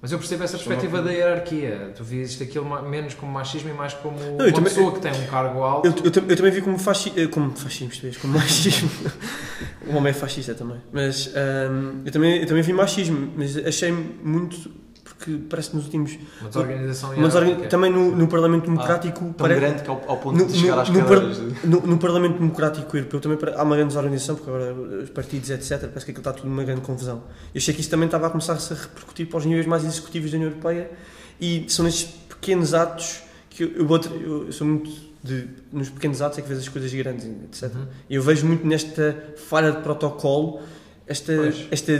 Mas 0.00 0.12
eu 0.12 0.18
percebo 0.18 0.44
essa 0.44 0.56
perspectiva 0.56 1.02
da 1.02 1.10
hierarquia. 1.10 1.92
Tu 1.96 2.04
viste 2.04 2.42
aquilo 2.44 2.64
menos 2.88 3.14
como 3.14 3.32
machismo 3.32 3.68
e 3.68 3.72
mais 3.72 3.94
como 3.94 4.16
eu 4.20 4.32
uma 4.34 4.44
também- 4.46 4.62
pessoa 4.62 4.92
que 4.92 5.00
tem 5.00 5.10
um 5.12 5.26
cargo 5.26 5.60
alto. 5.62 5.88
Eu, 5.88 6.04
eu, 6.04 6.10
tam- 6.12 6.24
eu 6.28 6.36
também 6.36 6.52
vi 6.52 6.62
como 6.62 6.78
fascismo, 6.78 7.28
como 7.30 7.50
fascismo, 7.56 8.08
é, 8.08 8.12
como 8.20 8.34
machismo. 8.34 8.88
o 9.88 9.96
homem 9.96 10.10
é 10.10 10.14
fascista 10.14 10.54
também. 10.54 10.76
Mas 10.92 11.32
ahm, 11.34 12.02
eu, 12.06 12.12
também, 12.12 12.40
eu 12.40 12.46
também 12.46 12.62
vi 12.62 12.72
machismo, 12.72 13.32
mas 13.36 13.56
achei 13.56 13.90
muito, 13.90 14.70
porque 15.18 15.36
parece 15.50 15.70
que 15.70 15.76
nos 15.76 15.84
últimos. 15.86 16.16
Uma 16.40 16.48
desorganização 16.48 17.10
desorgan- 17.14 17.40
hierárquica. 17.48 17.68
também 17.68 17.90
no, 17.92 18.14
no 18.16 18.28
Parlamento 18.28 18.64
Democrático. 18.66 19.18
Tão 19.18 19.32
parece- 19.34 19.60
grande 19.60 19.82
que 19.82 19.90
ao, 19.90 20.02
ao 20.06 20.16
ponto 20.18 20.38
No- 20.38 20.46
de 20.46 20.56
chegar 20.56 20.76
no- 20.76 20.80
às 20.82 20.88
no 20.88 21.80
no, 21.80 21.86
no 21.86 21.98
Parlamento 21.98 22.38
Democrático 22.38 22.96
Europeu 22.96 23.20
também 23.20 23.38
há 23.54 23.62
uma 23.62 23.74
grande 23.74 23.88
desorganização, 23.88 24.36
porque 24.36 24.48
agora 24.50 24.72
os 25.02 25.10
partidos, 25.10 25.50
etc., 25.50 25.80
parece 25.88 26.04
que 26.06 26.12
aquilo 26.12 26.18
está 26.18 26.32
tudo 26.32 26.48
numa 26.48 26.62
grande 26.64 26.82
confusão. 26.82 27.16
Eu 27.54 27.58
achei 27.58 27.74
que 27.74 27.80
isso 27.80 27.90
também 27.90 28.06
estava 28.06 28.28
a 28.28 28.30
começar-se 28.30 28.72
a 28.72 28.76
repercutir 28.76 29.26
para 29.28 29.38
os 29.38 29.44
níveis 29.44 29.66
mais 29.66 29.84
executivos 29.84 30.30
da 30.30 30.36
União 30.36 30.50
Europeia 30.50 30.90
e 31.40 31.64
são 31.68 31.84
nesses 31.84 32.04
pequenos 32.04 32.72
atos 32.72 33.22
que 33.50 33.64
eu, 33.64 33.70
eu, 33.74 33.86
eu- 33.90 34.46
eu 34.46 34.52
sou 34.52 34.66
muito 34.66 34.90
de. 35.22 35.48
Nos 35.72 35.90
pequenos 35.90 36.22
atos 36.22 36.38
é 36.38 36.42
que 36.42 36.48
vês 36.48 36.60
as 36.60 36.68
coisas 36.68 36.94
grandes, 36.94 37.24
etc. 37.26 37.74
Uhum. 37.74 37.86
Eu 38.08 38.22
vejo 38.22 38.46
muito 38.46 38.64
nesta 38.64 39.16
falha 39.48 39.72
de 39.72 39.82
protocolo, 39.82 40.60
esta, 41.08 41.34
Pois. 41.34 41.66
esta 41.72 41.92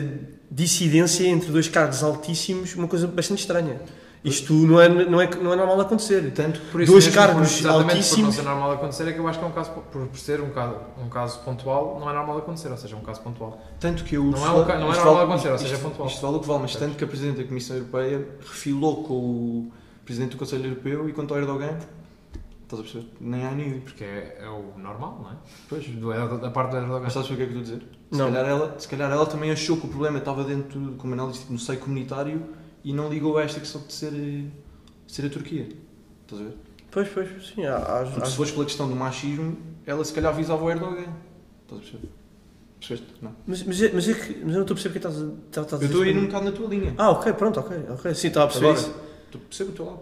dissidência 0.50 1.26
entre 1.26 1.50
dois 1.50 1.68
cargos 1.68 2.02
altíssimos, 2.02 2.74
uma 2.74 2.88
coisa 2.88 3.06
bastante 3.06 3.40
estranha. 3.40 3.80
Isto 4.24 4.52
não 4.52 4.80
é, 4.80 4.88
não 4.88 5.20
é, 5.20 5.30
não 5.36 5.52
é 5.52 5.56
normal 5.56 5.80
acontecer. 5.80 6.32
Tanto 6.32 6.58
Por 6.72 6.80
isso 6.80 6.90
Dois 6.90 7.04
mesmo, 7.06 7.20
cargos 7.20 7.52
por, 7.52 7.58
exatamente 7.60 7.62
por 7.62 7.84
não 7.86 7.90
altíssimos. 7.94 8.34
ser 8.34 8.42
normal 8.42 8.72
acontecer, 8.72 9.08
é 9.08 9.12
que 9.12 9.18
eu 9.20 9.28
acho 9.28 9.38
que 9.38 9.44
é 9.44 9.48
um 9.48 9.52
caso, 9.52 9.70
por, 9.70 10.06
por 10.08 10.18
ser 10.18 10.40
um 10.40 10.50
caso, 10.50 10.74
um 11.04 11.08
caso 11.08 11.38
pontual, 11.44 11.98
não 12.00 12.10
é 12.10 12.12
normal 12.14 12.38
acontecer, 12.38 12.68
ou 12.68 12.76
seja, 12.76 12.96
é 12.96 12.98
um 12.98 13.02
caso 13.02 13.20
pontual. 13.20 13.62
Tanto 13.78 14.02
que 14.02 14.18
o 14.18 14.24
Não 14.24 14.44
é 14.44 14.50
um 14.50 14.54
não 14.54 14.72
é 14.72 14.78
normal 14.78 15.04
vale- 15.14 15.22
acontecer, 15.24 15.48
ou 15.50 15.54
isto- 15.54 15.68
seja, 15.68 15.76
é 15.76 15.78
pontual. 15.78 16.08
Isto 16.08 16.20
vale 16.20 16.36
o 16.36 16.40
que 16.40 16.46
vale, 16.48 16.60
mas 16.62 16.74
tanto 16.76 16.96
que 16.96 17.04
a 17.04 17.06
Presidente 17.06 17.36
da 17.42 17.44
Comissão 17.44 17.76
Europeia 17.76 18.26
refilou 18.40 19.04
com 19.04 19.14
o 19.14 19.72
Presidente 20.04 20.32
do 20.32 20.36
Conselho 20.36 20.64
Europeu 20.64 21.08
e 21.08 21.12
quanto 21.12 21.32
ao 21.32 21.38
Erdogan, 21.40 21.78
estás 22.76 22.80
a 22.80 22.82
perceber? 22.84 23.06
Nem 23.20 23.44
há 23.46 23.50
nem 23.52 23.80
Porque 23.80 24.04
é, 24.04 24.38
é 24.42 24.48
o 24.48 24.78
normal, 24.78 25.20
não 25.22 25.30
é? 25.32 25.34
Pois. 25.68 25.86
Do, 25.86 26.12
é 26.12 26.38
da 26.38 26.50
parte 26.50 26.70
do 26.72 26.76
Erdogan. 26.76 27.00
Mas 27.02 27.12
sabes 27.12 27.30
o 27.30 27.36
que 27.36 27.42
é 27.42 27.46
que 27.46 27.54
eu 27.54 27.60
estou 27.60 27.74
a 27.74 27.78
dizer? 27.78 27.88
Se 28.12 28.18
Não. 28.18 28.26
calhar, 28.32 28.46
ela, 28.48 28.74
se 28.78 28.88
calhar 28.88 29.10
ela 29.10 29.26
também 29.26 29.50
achou 29.50 29.76
que 29.76 29.86
o 29.86 29.88
problema 29.88 30.18
estava 30.18 30.44
dentro, 30.44 30.94
como 30.98 31.12
análise, 31.14 31.40
tipo, 31.40 31.52
no 31.52 31.58
seio 31.58 31.78
comunitário 31.78 32.42
e 32.84 32.92
não 32.92 33.08
ligou 33.08 33.38
a 33.38 33.42
esta 33.42 33.58
questão 33.60 33.80
de 33.82 33.92
ser, 33.92 34.44
ser 35.06 35.26
a 35.26 35.30
Turquia. 35.30 35.68
Estás 36.24 36.42
a 36.42 36.44
ver? 36.44 36.56
Pois, 36.90 37.08
pois, 37.08 37.28
sim, 37.54 37.64
há, 37.66 37.76
há, 37.76 38.04
Porque 38.04 38.22
há- 38.22 38.26
se 38.26 38.36
fores 38.36 38.50
pela 38.52 38.64
questão 38.64 38.88
do 38.88 38.94
machismo, 38.96 39.56
ela 39.86 40.02
se 40.04 40.12
calhar 40.12 40.34
visava 40.34 40.62
o 40.64 40.70
Erdogan. 40.70 41.06
Estás 41.62 41.80
a 41.80 41.84
perceber? 41.84 42.08
Percebeste? 42.80 43.14
Não. 43.20 43.32
Mas, 43.46 43.62
mas, 43.64 43.82
é, 43.82 43.90
mas, 43.92 44.08
é 44.08 44.14
que, 44.14 44.32
mas 44.36 44.40
eu 44.40 44.46
não 44.54 44.60
estou 44.62 44.74
a 44.74 44.76
perceber 44.76 44.88
o 44.88 44.92
que 44.92 44.98
estás 44.98 45.16
a, 45.16 45.26
estás, 45.26 45.66
estás 45.66 45.82
a 45.82 45.84
Eu 45.84 45.86
estou 45.88 46.02
a 46.02 46.06
ir 46.06 46.12
dizer. 46.12 46.24
um 46.24 46.26
bocado 46.26 46.44
na 46.44 46.52
tua 46.52 46.68
linha. 46.68 46.94
Ah, 46.96 47.10
ok, 47.10 47.32
pronto, 47.34 47.60
ok, 47.60 47.76
ok. 47.90 48.14
Sim, 48.14 48.28
estava 48.28 48.44
a 48.46 48.48
perceber 48.48 48.70
Agora, 48.72 48.86
isso. 48.86 49.00
tu 49.30 49.38
percebes 49.40 49.72
o 49.72 49.76
teu 49.76 49.84
lado. 49.86 50.00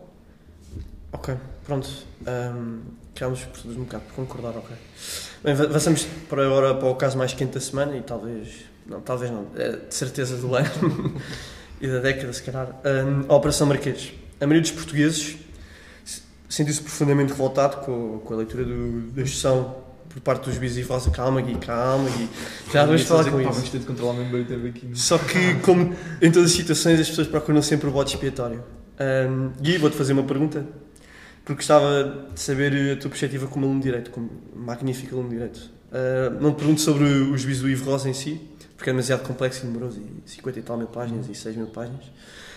Ok, 1.17 1.35
pronto. 1.65 1.89
Um, 2.27 2.81
Ficámos 3.15 3.41
por 3.45 3.63
todos 3.63 3.77
um 3.79 3.85
bocado 3.85 4.05
por 4.09 4.15
concordar, 4.17 4.51
ok. 4.59 4.77
Bem, 5.43 5.55
va- 5.55 5.65
avançamos 5.65 6.07
para 6.29 6.45
agora 6.45 6.75
para 6.75 6.87
o 6.89 6.95
caso 6.97 7.17
mais 7.17 7.33
quente 7.33 7.55
da 7.55 7.61
semana 7.61 7.97
e 7.97 8.03
talvez. 8.03 8.49
Não, 8.87 9.01
talvez 9.01 9.31
não. 9.31 9.47
É, 9.57 9.71
de 9.73 9.95
certeza 9.95 10.37
do 10.37 10.55
ano 10.55 11.15
e 11.81 11.89
da 11.89 11.99
década, 12.01 12.31
se 12.35 12.43
calhar. 12.43 12.69
Um, 12.85 13.25
a 13.33 13.35
Operação 13.37 13.67
Marquês. 13.67 14.13
A 14.39 14.45
maioria 14.47 14.61
dos 14.61 14.71
portugueses 14.73 15.39
se- 16.05 16.21
sentiu-se 16.47 16.83
profundamente 16.83 17.33
revoltado 17.33 17.79
com, 17.87 18.19
com 18.19 18.35
a 18.35 18.37
leitura 18.37 18.65
do, 18.67 19.11
da 19.13 19.25
gestão 19.25 19.77
por 20.11 20.21
parte 20.21 20.45
dos 20.45 20.55
juízes 20.57 20.77
e 20.77 20.83
falou 20.85 21.01
assim: 21.03 21.11
calma, 21.11 21.41
Gui, 21.41 21.55
calma, 21.57 22.11
Gui. 22.11 22.29
Já 22.71 22.85
vamos 22.85 23.01
falar 23.05 23.31
com 23.31 23.41
isso. 23.41 23.63
De 23.79 23.87
controlar 23.87 24.13
mesmo 24.13 24.37
o 24.37 24.45
tempo 24.45 24.67
aqui. 24.67 24.91
Só 24.93 25.17
que, 25.17 25.55
como 25.65 25.97
em 26.21 26.31
todas 26.31 26.51
as 26.51 26.57
situações, 26.57 27.01
as 27.01 27.09
pessoas 27.09 27.29
procuram 27.29 27.63
sempre 27.63 27.89
o 27.89 27.93
bode 27.93 28.11
expiatório. 28.11 28.63
Um, 29.01 29.53
Gui, 29.59 29.79
vou-te 29.79 29.97
fazer 29.97 30.13
uma 30.13 30.23
pergunta, 30.23 30.67
porque 31.47 31.61
gostava 31.61 32.27
de 32.35 32.41
saber 32.41 32.93
a 32.93 32.97
tua 32.97 33.09
perspectiva 33.09 33.47
como 33.47 33.67
aluno 33.67 33.79
de 33.79 33.87
Direito, 33.87 34.11
como 34.11 34.29
magnífico 34.53 35.15
aluno 35.15 35.29
de 35.29 35.37
Direito. 35.37 35.71
Uh, 35.93 36.43
não 36.43 36.53
te 36.53 36.57
pergunto 36.57 36.81
sobre 36.81 37.05
o 37.05 37.39
juízo 37.39 37.63
do 37.63 37.71
Ivo 37.71 37.89
Rosa 37.89 38.11
em 38.11 38.13
si, 38.13 38.41
porque 38.77 38.91
é 38.91 38.93
demasiado 38.93 39.23
complexo 39.23 39.65
e 39.65 39.69
demoroso, 39.69 40.01
e 40.01 40.29
50 40.29 40.59
e 40.59 40.63
tal 40.63 40.77
mil 40.77 40.89
páginas 40.89 41.29
e 41.31 41.35
6 41.37 41.57
mil 41.57 41.69
páginas, 41.69 42.05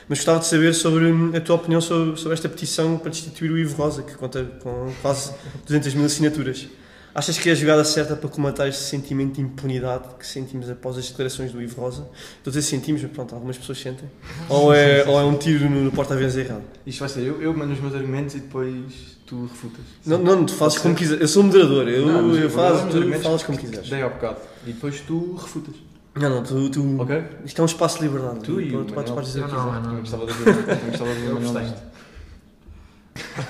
mas 0.08 0.18
gostava 0.18 0.40
de 0.40 0.48
saber 0.48 0.74
sobre 0.74 1.06
a 1.38 1.40
tua 1.40 1.58
opinião 1.58 1.80
sobre, 1.80 2.20
sobre 2.20 2.34
esta 2.34 2.50
petição 2.50 2.98
para 2.98 3.12
destituir 3.12 3.52
o 3.52 3.60
Ivo 3.60 3.76
Rosa, 3.76 4.02
que 4.02 4.16
conta 4.16 4.44
com 4.44 4.92
quase 5.04 5.36
200 5.68 5.94
mil 5.94 6.06
assinaturas. 6.06 6.68
Achas 7.14 7.38
que 7.38 7.50
é 7.50 7.52
a 7.52 7.56
jogada 7.56 7.84
certa 7.84 8.16
para 8.16 8.30
comatar 8.30 8.68
este 8.68 8.84
sentimento 8.84 9.34
de 9.36 9.42
impunidade 9.42 10.04
que 10.20 10.26
sentimos 10.26 10.70
após 10.70 10.98
as 10.98 11.08
declarações 11.10 11.52
do 11.52 11.62
Ivo 11.62 11.82
Rosa? 11.82 12.08
Estou 12.38 12.52
a 12.52 12.54
dizer 12.54 12.62
sentimos, 12.62 13.02
mas 13.02 13.12
pronto, 13.12 13.34
algumas 13.34 13.58
pessoas 13.58 13.80
sentem. 13.80 14.10
Ou 14.48 14.74
é, 14.74 15.04
ou 15.08 15.20
é 15.20 15.24
um 15.24 15.36
tiro 15.36 15.70
no, 15.70 15.84
no 15.86 15.92
porta-aviões 15.92 16.36
errado? 16.38 16.64
Isto 16.86 17.00
vai 17.00 17.10
ser, 17.10 17.22
eu, 17.22 17.42
eu 17.42 17.54
mando 17.54 17.74
os 17.74 17.80
meus 17.80 17.96
argumentos 17.96 18.36
e 18.36 18.40
depois 18.40 19.18
tu 19.26 19.44
refutas. 19.48 19.84
Não, 20.06 20.18
não, 20.20 20.46
tu 20.46 20.54
fazes 20.54 20.78
como 20.78 20.94
ser? 20.94 21.00
quiseres. 21.00 21.22
Eu 21.22 21.28
sou 21.28 21.44
moderador, 21.44 21.88
eu, 21.90 22.06
Não, 22.06 22.36
eu 22.36 22.50
faço, 22.50 22.76
os 22.76 22.82
meus 22.82 22.92
tu 22.94 22.98
argumentos 22.98 23.24
falas 23.24 23.44
como 23.44 23.58
quiseres. 23.58 23.90
Dei 23.90 24.02
ao 24.04 24.10
bocado. 24.12 24.38
E 24.66 24.72
depois 24.74 25.02
tu 25.02 25.36
refutas. 25.36 25.76
Não, 26.16 26.30
não, 26.30 26.44
tu, 26.44 26.70
tu 26.70 27.02
Ok? 27.02 27.24
isto 27.46 27.60
é 27.60 27.62
um 27.64 27.66
espaço 27.66 27.98
de 28.00 28.04
liberdade. 28.06 28.40
Tu 28.42 28.62
e 28.62 28.70
tu 28.72 28.78
podes, 28.78 28.92
Manuel. 28.96 29.14
podes 29.16 29.28
dizer 29.30 29.44
o 29.44 29.48
que 29.48 29.54
Não, 29.56 29.66
não, 29.66 29.66
quiseres. 29.66 29.84
não. 29.84 29.90
Também 29.90 30.00
gostava 30.02 30.26
de 30.26 30.32
ouvir. 30.32 30.66
Também 30.66 30.90
gostava 30.90 31.12
de 31.14 31.18
ouvir 31.18 31.26
Eu 31.26 31.38
o 31.38 31.42
Manuel 31.42 31.54
gostei. 31.54 31.70
nisto. 31.72 31.90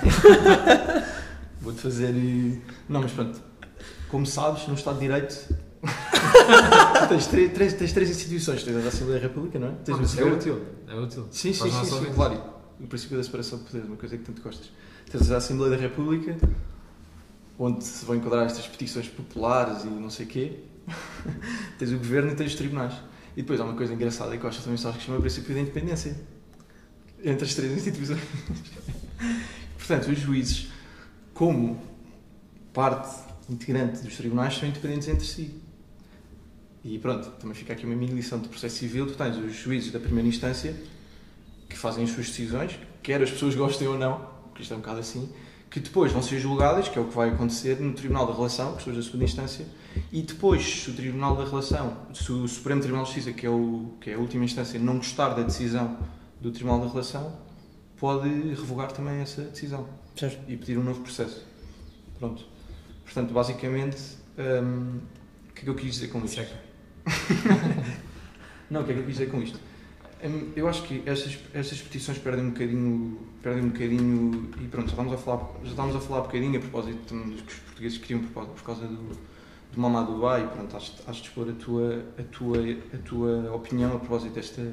Vou-te 1.61 1.79
fazer. 1.81 2.13
Não, 2.87 3.01
mas 3.01 3.11
pronto. 3.11 3.48
Como 4.09 4.25
sabes, 4.25 4.67
no 4.67 4.73
Estado 4.73 4.95
de 4.99 5.07
Direito. 5.07 5.35
tens, 7.09 7.27
três, 7.27 7.53
três, 7.53 7.73
tens 7.73 7.93
três 7.93 8.09
instituições. 8.09 8.63
Tens 8.63 8.83
a 8.83 8.87
Assembleia 8.87 9.21
da 9.21 9.27
República, 9.27 9.59
não 9.59 9.69
é? 9.69 9.71
Tens 9.83 9.93
Ah, 9.93 9.97
o 9.97 10.01
mas 10.01 10.17
é 10.17 10.23
útil. 10.23 10.65
É 10.87 10.95
útil. 10.95 11.27
Sim, 11.31 11.53
sim, 11.53 11.69
sim, 11.71 11.85
sim, 11.85 12.13
claro. 12.13 12.41
O 12.79 12.87
princípio 12.87 13.17
da 13.17 13.23
separação 13.23 13.59
de 13.59 13.65
poderes, 13.65 13.87
uma 13.87 13.97
coisa 13.97 14.17
que 14.17 14.23
tanto 14.23 14.41
gostas. 14.41 14.71
Tens 15.09 15.31
a 15.31 15.37
Assembleia 15.37 15.75
da 15.75 15.81
República, 15.81 16.37
onde 17.57 17.83
se 17.83 18.05
vão 18.05 18.15
enquadrar 18.15 18.45
estas 18.45 18.67
petições 18.67 19.07
populares 19.07 19.83
e 19.83 19.87
não 19.87 20.09
sei 20.09 20.25
o 20.25 20.29
quê. 20.29 20.59
tens 21.77 21.91
o 21.91 21.97
Governo 21.97 22.31
e 22.31 22.35
tens 22.35 22.51
os 22.51 22.55
tribunais. 22.55 22.93
E 23.37 23.41
depois 23.41 23.59
há 23.59 23.63
uma 23.63 23.75
coisa 23.75 23.93
engraçada 23.93 24.35
que 24.37 24.43
eu 24.43 24.49
acho 24.49 24.61
também 24.61 24.77
sabes 24.77 24.97
que 24.97 25.05
chama 25.05 25.19
o 25.19 25.21
princípio 25.21 25.53
da 25.53 25.61
independência. 25.61 26.15
Entre 27.23 27.45
as 27.45 27.53
três 27.53 27.71
instituições. 27.73 28.21
Portanto, 29.77 30.09
os 30.09 30.19
juízes, 30.19 30.69
como 31.33 31.81
parte 32.73 33.28
integrante 33.49 34.01
dos 34.01 34.15
tribunais, 34.15 34.55
são 34.55 34.67
independentes 34.67 35.07
entre 35.07 35.25
si. 35.25 35.55
E 36.83 36.97
pronto, 36.97 37.29
também 37.31 37.55
fica 37.55 37.73
aqui 37.73 37.85
uma 37.85 37.95
mini 37.95 38.13
lição 38.13 38.39
de 38.39 38.47
processo 38.47 38.77
civil. 38.77 39.07
Tu 39.07 39.15
tens 39.15 39.35
os 39.35 39.53
juízes 39.53 39.91
da 39.91 39.99
primeira 39.99 40.27
instância 40.27 40.75
que 41.67 41.77
fazem 41.77 42.03
as 42.03 42.11
suas 42.11 42.27
decisões, 42.27 42.79
quer 43.03 43.21
as 43.21 43.29
pessoas 43.29 43.55
gostem 43.55 43.87
ou 43.87 43.97
não, 43.97 44.25
porque 44.45 44.63
isto 44.63 44.73
é 44.73 44.77
um 44.77 44.79
bocado 44.79 44.99
assim, 44.99 45.29
que 45.69 45.79
depois 45.79 46.11
vão 46.11 46.21
ser 46.21 46.39
julgadas, 46.39 46.87
que 46.89 46.97
é 46.97 47.01
o 47.01 47.05
que 47.05 47.15
vai 47.15 47.29
acontecer 47.29 47.79
no 47.79 47.93
Tribunal 47.93 48.25
da 48.25 48.33
Relação, 48.33 48.73
pessoas 48.73 48.95
da 48.95 49.03
segunda 49.03 49.25
instância, 49.25 49.65
e 50.11 50.21
depois, 50.23 50.63
se 50.63 50.89
o 50.89 50.93
Tribunal 50.93 51.35
da 51.35 51.45
Relação, 51.45 51.95
se 52.13 52.31
o 52.31 52.47
Supremo 52.47 52.81
Tribunal 52.81 53.05
de 53.05 53.13
Justiça, 53.13 53.33
que 53.33 53.45
é, 53.45 53.49
o, 53.49 53.93
que 54.01 54.09
é 54.09 54.15
a 54.15 54.17
última 54.17 54.43
instância, 54.43 54.79
não 54.79 54.97
gostar 54.97 55.29
da 55.29 55.43
decisão 55.43 55.97
do 56.41 56.51
Tribunal 56.51 56.79
da 56.79 56.87
Relação, 56.87 57.37
pode 57.97 58.29
revogar 58.29 58.91
também 58.91 59.19
essa 59.19 59.43
decisão 59.43 59.87
Certo. 60.15 60.39
e 60.49 60.57
pedir 60.57 60.77
um 60.77 60.83
novo 60.83 61.01
processo. 61.01 61.45
Pronto. 62.17 62.45
Portanto, 63.09 63.33
basicamente, 63.33 63.97
hum, 64.37 64.99
o 65.49 65.53
que 65.53 65.61
é 65.61 65.63
que 65.63 65.69
eu 65.69 65.73
quis 65.73 65.93
dizer 65.95 66.09
com 66.09 66.23
isto? 66.23 66.39
Não, 68.69 68.81
o 68.81 68.83
que 68.83 68.91
é 68.91 68.93
que 68.93 68.99
eu 68.99 69.05
quis 69.05 69.17
dizer 69.17 69.31
com 69.31 69.41
isto? 69.41 69.59
Hum, 70.23 70.51
Eu 70.55 70.69
acho 70.69 70.83
que 70.83 71.01
estas, 71.07 71.39
estas 71.51 71.81
petições 71.81 72.19
perdem 72.19 72.45
um 72.45 72.49
bocadinho, 72.51 73.19
perdem 73.41 73.63
um 73.63 73.69
bocadinho 73.69 74.51
e 74.61 74.67
pronto, 74.67 74.85
já 74.85 74.91
estávamos 74.91 75.13
a 75.13 75.17
falar, 75.17 75.49
já 75.63 75.69
estávamos 75.71 75.95
a 75.95 75.99
falar 75.99 76.19
um 76.19 76.23
bocadinho 76.25 76.57
a 76.57 76.61
propósito 76.61 77.15
dos 77.15 77.41
que 77.41 77.51
os 77.51 77.59
portugueses 77.59 77.97
queriam 77.97 78.21
por, 78.27 78.45
por 78.45 78.61
causa 78.61 78.85
do, 78.85 78.95
do 79.73 79.81
Mamadou 79.81 80.13
Dubai, 80.13 80.47
pronto, 80.47 80.77
has, 80.77 80.93
has 81.07 81.15
de 81.15 81.23
expor 81.23 81.49
a 81.49 81.53
tua, 81.53 82.05
a, 82.15 82.23
tua, 82.23 82.57
a 82.93 82.97
tua 82.99 83.55
opinião 83.55 83.95
a 83.95 83.97
propósito 83.97 84.35
desta 84.35 84.71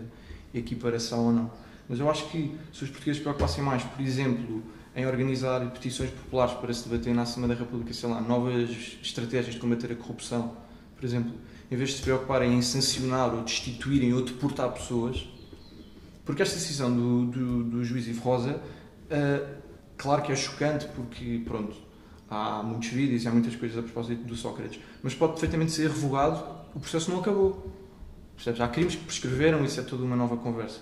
equiparação 0.53 1.25
ou 1.29 1.33
não. 1.33 1.51
Mas 1.89 2.01
eu 2.01 2.11
acho 2.11 2.29
que 2.29 2.55
se 2.71 2.85
os 2.85 2.91
portugueses 2.91 3.17
se 3.17 3.23
preocupassem 3.23 3.65
mais, 3.65 3.83
por 3.83 4.03
exemplo, 4.03 4.63
em 4.97 5.07
organizar 5.07 5.61
petições 5.71 6.11
populares 6.11 6.55
para 6.55 6.73
se 6.73 6.89
debater 6.89 7.15
na 7.15 7.23
Assembleia 7.23 7.55
da 7.55 7.65
República, 7.65 7.93
sei 7.93 8.09
lá, 8.09 8.19
novas 8.19 8.71
estratégias 9.03 9.55
de 9.55 9.61
combater 9.61 9.93
a 9.93 9.95
corrupção, 9.95 10.57
por 10.97 11.05
exemplo, 11.05 11.35
em 11.71 11.77
vez 11.77 11.91
de 11.91 11.97
se 11.97 12.03
preocuparem 12.03 12.55
em 12.55 12.63
sancionar 12.63 13.35
ou 13.35 13.43
destituírem 13.43 14.15
ou 14.15 14.23
deportar 14.23 14.73
pessoas, 14.73 15.29
porque 16.25 16.41
esta 16.41 16.55
decisão 16.55 16.95
do, 16.95 17.27
do, 17.27 17.65
do 17.65 17.85
juiz 17.85 18.09
Ivo 18.09 18.23
Rosa, 18.23 18.61
ah, 19.11 19.57
claro 19.99 20.23
que 20.23 20.33
é 20.33 20.37
chocante, 20.37 20.87
porque, 20.97 21.43
pronto, 21.45 21.77
há 22.31 22.63
muitos 22.63 22.89
vídeos 22.89 23.23
e 23.25 23.29
há 23.29 23.31
muitas 23.31 23.55
coisas 23.55 23.77
a 23.77 23.83
propósito 23.83 24.25
do 24.25 24.35
Sócrates, 24.35 24.81
mas 25.03 25.15
pode 25.15 25.33
perfeitamente 25.33 25.73
ser 25.73 25.89
revogado, 25.89 26.43
o 26.75 26.81
processo 26.81 27.11
não 27.11 27.21
acabou. 27.21 27.71
Percebes? 28.35 28.61
Há 28.61 28.69
crimes 28.69 28.95
que 28.95 29.05
prescreveram, 29.05 29.63
isso 29.65 29.79
é 29.79 29.83
toda 29.83 30.03
uma 30.05 30.17
nova 30.17 30.37
conversa. 30.37 30.81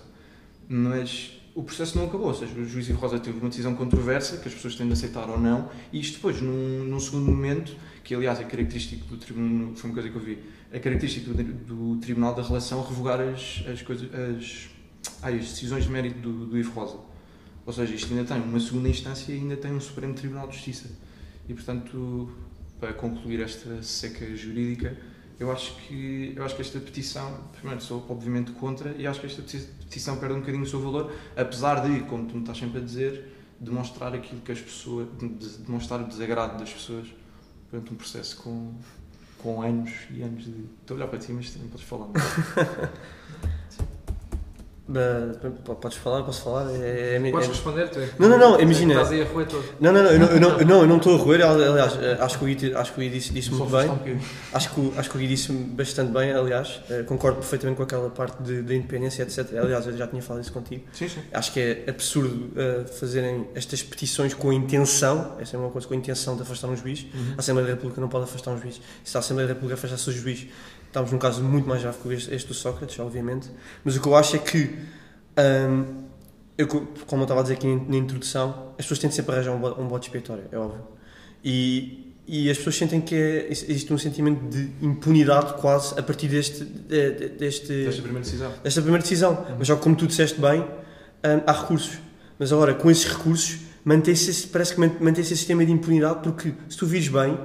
Mas 0.67 1.39
o 1.55 1.63
processo 1.63 1.97
não 1.97 2.05
acabou, 2.05 2.27
ou 2.27 2.33
seja, 2.33 2.53
o 2.53 2.65
juiz 2.65 2.89
Ivo 2.89 2.99
Rosa 2.99 3.17
teve 3.17 3.39
uma 3.39 3.47
decisão 3.47 3.73
controversa, 3.73 4.37
que 4.37 4.47
as 4.49 4.53
pessoas 4.53 4.75
têm 4.75 4.85
de 4.87 4.93
aceitar 4.93 5.29
ou 5.29 5.39
não, 5.39 5.69
e 5.91 6.01
isto 6.01 6.15
depois, 6.15 6.41
num, 6.41 6.83
num 6.83 6.99
segundo 6.99 7.31
momento, 7.31 7.73
que 8.03 8.13
aliás 8.13 8.41
é 8.41 8.43
característico 8.43 9.05
do 9.05 9.17
tribunal, 9.17 9.73
foi 9.73 9.89
uma 9.89 9.93
coisa 9.93 10.09
que 10.09 10.15
eu 10.15 10.21
vi, 10.21 10.37
é 10.69 10.79
característico 10.79 11.33
do, 11.33 11.43
do 11.43 12.01
Tribunal 12.01 12.35
da 12.35 12.43
Relação 12.43 12.83
revogar 12.83 13.21
as, 13.21 13.63
as, 13.71 13.81
coisas, 13.81 14.09
as, 14.13 14.69
as 15.21 15.33
decisões 15.51 15.85
de 15.85 15.89
mérito 15.89 16.19
do, 16.19 16.45
do 16.47 16.57
Ivo 16.57 16.71
Rosa. 16.71 16.97
Ou 17.65 17.71
seja, 17.71 17.95
isto 17.95 18.13
ainda 18.13 18.25
tem 18.25 18.41
uma 18.41 18.59
segunda 18.59 18.89
instância 18.89 19.31
e 19.31 19.37
ainda 19.37 19.55
tem 19.55 19.71
um 19.71 19.79
Supremo 19.79 20.13
Tribunal 20.13 20.47
de 20.49 20.55
Justiça. 20.55 20.89
E 21.47 21.53
portanto, 21.53 22.29
para 22.79 22.91
concluir 22.91 23.39
esta 23.39 23.81
seca 23.81 24.35
jurídica, 24.35 24.97
eu 25.39 25.51
acho 25.51 25.75
que 25.77 26.33
eu 26.35 26.43
acho 26.43 26.55
que 26.55 26.61
esta 26.61 26.79
petição, 26.79 27.39
primeiro 27.53 27.81
sou 27.81 28.05
obviamente 28.09 28.51
contra 28.51 28.93
e 28.97 29.07
acho 29.07 29.19
que 29.19 29.25
esta 29.25 29.41
peti- 29.85 29.89
petição 29.89 30.17
perde 30.17 30.35
um 30.35 30.39
bocadinho 30.39 30.63
o 30.63 30.67
seu 30.67 30.81
valor, 30.81 31.11
apesar 31.35 31.87
de, 31.87 32.01
como 32.01 32.25
tu 32.25 32.35
me 32.35 32.41
estás 32.41 32.57
sempre 32.57 32.79
a 32.79 32.83
dizer, 32.83 33.31
demonstrar 33.59 34.13
aquilo 34.13 34.41
que 34.41 34.51
as 34.51 34.59
pessoas, 34.59 35.07
de- 35.17 35.29
de- 35.29 35.57
demonstrar 35.59 36.01
o 36.01 36.07
desagrado 36.07 36.57
das 36.59 36.71
pessoas 36.73 37.07
durante 37.71 37.93
um 37.93 37.95
processo 37.95 38.37
com, 38.37 38.73
com 39.37 39.61
anos 39.61 39.91
e 40.11 40.21
anos 40.21 40.43
de. 40.45 40.51
Estou 40.81 40.95
a 40.95 40.97
olhar 40.97 41.07
para 41.07 41.19
ti, 41.19 41.31
mas 41.31 41.49
também 41.51 41.67
podes 41.69 41.85
falar. 41.85 42.07
Uh, 44.87 45.51
podes 45.75 45.97
falar, 45.97 46.21
posso 46.21 46.43
falar? 46.43 46.69
É, 46.71 47.15
é- 47.15 47.31
Podes 47.31 47.47
é- 47.47 47.51
responder, 47.51 47.89
tu 47.89 47.99
é. 47.99 48.09
Não, 48.19 48.29
não, 48.29 48.37
não, 48.37 48.61
imagina. 48.61 48.93
Estás 48.93 49.11
aí 49.13 49.23
a 49.23 49.25
roer 49.25 49.47
todo. 49.47 49.65
Não, 49.79 49.91
não, 49.91 50.03
não, 50.03 50.11
eu 50.11 50.19
não, 50.19 50.27
eu 50.27 50.39
não, 50.39 50.59
eu 50.59 50.65
não, 50.65 50.81
eu 50.81 50.87
não 50.87 50.97
estou 50.97 51.15
a 51.15 51.17
roer, 51.17 51.41
aliás, 51.43 51.97
eh, 51.99 52.17
acho 52.19 52.37
que 52.37 52.43
o 52.43 52.47
Gui, 52.47 52.75
acho 52.75 52.93
que 52.93 52.99
o 52.99 53.01
Gui 53.03 53.09
disse, 53.09 53.33
disse 53.33 53.49
muito 53.51 53.71
bem, 53.71 53.89
um 53.89 54.19
acho 54.53 54.69
que, 54.75 54.93
acho 54.95 55.09
que 55.09 55.15
o 55.15 55.19
Gui 55.19 55.27
disse 55.27 55.51
bastante 55.51 56.11
bem, 56.11 56.31
aliás, 56.33 56.81
eh, 56.87 57.01
concordo 57.01 57.39
perfeitamente 57.39 57.77
com 57.77 57.83
aquela 57.83 58.11
parte 58.11 58.43
de, 58.43 58.61
de 58.61 58.75
independência, 58.75 59.23
etc. 59.23 59.57
Aliás, 59.57 59.87
eu 59.87 59.97
já 59.97 60.05
tinha 60.05 60.21
falado 60.21 60.43
isso 60.43 60.53
contigo. 60.53 60.83
Sim, 60.93 61.09
sim. 61.09 61.21
Acho 61.33 61.51
que 61.51 61.59
é 61.59 61.89
absurdo 61.89 62.51
eh, 62.55 62.85
fazerem 62.99 63.47
estas 63.55 63.81
petições 63.81 64.35
com 64.35 64.51
a 64.51 64.53
intenção, 64.53 65.35
essa 65.39 65.57
é 65.57 65.59
uma 65.59 65.71
coisa, 65.71 65.87
com 65.87 65.95
a 65.95 65.97
intenção 65.97 66.35
de 66.35 66.43
afastar 66.43 66.67
um 66.67 66.77
juiz. 66.77 67.07
A 67.35 67.39
Assembleia 67.39 67.67
da 67.69 67.73
República 67.73 67.99
não 67.99 68.07
pode 68.07 68.25
afastar 68.25 68.51
um 68.51 68.61
juiz. 68.61 68.79
Se 69.03 69.17
a 69.17 69.19
Assembleia 69.19 69.47
da 69.47 69.53
República 69.55 69.73
afastasse 69.79 70.07
o 70.11 70.13
juiz, 70.13 70.45
estamos 70.95 71.11
num 71.11 71.17
caso 71.19 71.43
muito 71.43 71.67
mais 71.67 71.81
grave 71.81 71.97
que 72.01 72.13
este, 72.33 72.47
do 72.47 72.53
Sócrates, 72.53 72.97
obviamente. 72.99 73.49
Mas 73.83 73.97
o 73.97 74.01
que 74.01 74.07
eu 74.07 74.15
acho 74.15 74.35
é 74.37 74.39
que, 74.39 74.73
hum, 75.37 76.03
eu, 76.57 76.67
co- 76.67 76.87
como 77.05 77.21
eu 77.21 77.25
estava 77.25 77.41
a 77.41 77.43
dizer 77.43 77.55
aqui 77.55 77.67
na 77.67 77.97
introdução, 77.97 78.69
as 78.79 78.85
pessoas 78.85 78.99
têm 78.99 79.09
de 79.09 79.15
sempre 79.15 79.33
arranjar 79.35 79.51
um 79.51 79.81
um 79.83 79.87
bode 79.87 80.05
expiatório, 80.05 80.43
é 80.51 80.57
óbvio. 80.57 80.81
E, 81.43 82.13
e 82.27 82.49
as 82.49 82.57
pessoas 82.57 82.77
sentem 82.77 83.01
que 83.01 83.13
é, 83.13 83.47
existe 83.51 83.91
um 83.93 83.97
sentimento 83.97 84.47
de 84.49 84.71
impunidade 84.81 85.53
quase 85.61 85.99
a 85.99 86.01
partir 86.01 86.27
deste, 86.29 86.63
de- 86.63 87.11
de- 87.11 87.29
deste, 87.29 87.67
Desta 87.85 88.01
primeira 88.01 88.23
decisão. 88.25 88.51
desta 88.63 88.81
primeira 88.81 89.01
decisão. 89.03 89.45
Mas, 89.59 89.67
já 89.67 89.75
como 89.75 89.95
tu 89.95 90.07
disseste 90.07 90.39
bem, 90.39 90.61
hum, 90.61 91.41
há 91.45 91.51
recursos. 91.51 91.99
Mas 92.39 92.51
agora, 92.53 92.73
com 92.73 92.89
esses 92.89 93.05
recursos, 93.05 93.57
mantém-se 93.83 94.47
parece 94.47 94.73
que 94.73 94.79
man- 94.79 94.95
mantém-se 94.99 95.33
esse 95.33 95.37
sistema 95.39 95.65
de 95.65 95.71
impunidade, 95.73 96.21
porque 96.23 96.53
se 96.69 96.77
tu 96.77 96.85
vires 96.87 97.09
bem, 97.09 97.37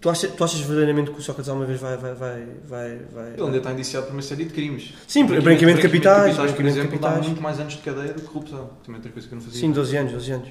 tu 0.00 0.08
achas, 0.10 0.30
tu 0.32 0.44
achas 0.44 0.60
verdadeiramente 0.60 1.10
que 1.10 1.18
o 1.18 1.22
Sócrates 1.22 1.48
alguma 1.48 1.66
vez 1.66 1.80
vai. 1.80 1.96
vai, 1.96 2.14
vai, 2.14 2.46
vai, 2.66 2.98
vai 3.12 3.32
Ele 3.32 3.42
ainda 3.42 3.58
está 3.58 3.72
indiciado 3.72 4.06
por 4.06 4.12
uma 4.12 4.22
série 4.22 4.44
de 4.44 4.52
crimes. 4.52 4.94
Sim, 5.06 5.26
branqueamento 5.26 5.76
de 5.76 5.82
capitais, 5.82 6.36
por 6.36 6.44
branqueamento 6.44 6.74
de 6.74 6.80
exemplo, 6.80 6.98
dá 6.98 7.08
capitais. 7.08 7.26
muito 7.26 7.42
mais 7.42 7.60
anos 7.60 7.72
de 7.74 7.80
cadeia 7.80 8.12
do 8.12 8.20
que 8.22 8.26
corrupção. 8.28 8.70
Também 8.84 8.94
é 8.94 8.96
outra 8.96 9.12
coisa 9.12 9.28
que 9.28 9.34
eu 9.34 9.38
não 9.38 9.44
fazia. 9.44 9.60
Sim, 9.60 9.72
12 9.72 9.96
anos, 9.96 10.12
12 10.12 10.32
anos. 10.32 10.48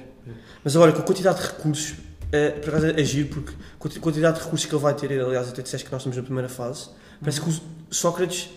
Mas 0.62 0.76
agora, 0.76 0.92
com 0.92 1.00
a 1.00 1.04
quantidade 1.04 1.40
de 1.40 1.46
recursos, 1.46 1.94
eh, 2.30 2.50
por 2.50 2.68
acaso 2.70 2.86
é 2.86 3.04
giro, 3.04 3.28
porque 3.28 3.52
com 3.78 3.88
a 3.88 3.90
quantidade 4.00 4.38
de 4.38 4.44
recursos 4.44 4.66
que 4.66 4.74
ele 4.74 4.82
vai 4.82 4.94
ter, 4.94 5.12
aliás, 5.20 5.48
até 5.48 5.62
disseste 5.62 5.86
que 5.86 5.92
nós 5.92 6.02
estamos 6.02 6.16
na 6.16 6.22
primeira 6.22 6.48
fase, 6.48 6.90
parece 7.20 7.40
que 7.40 7.48
o 7.48 7.54
Sócrates, 7.90 8.50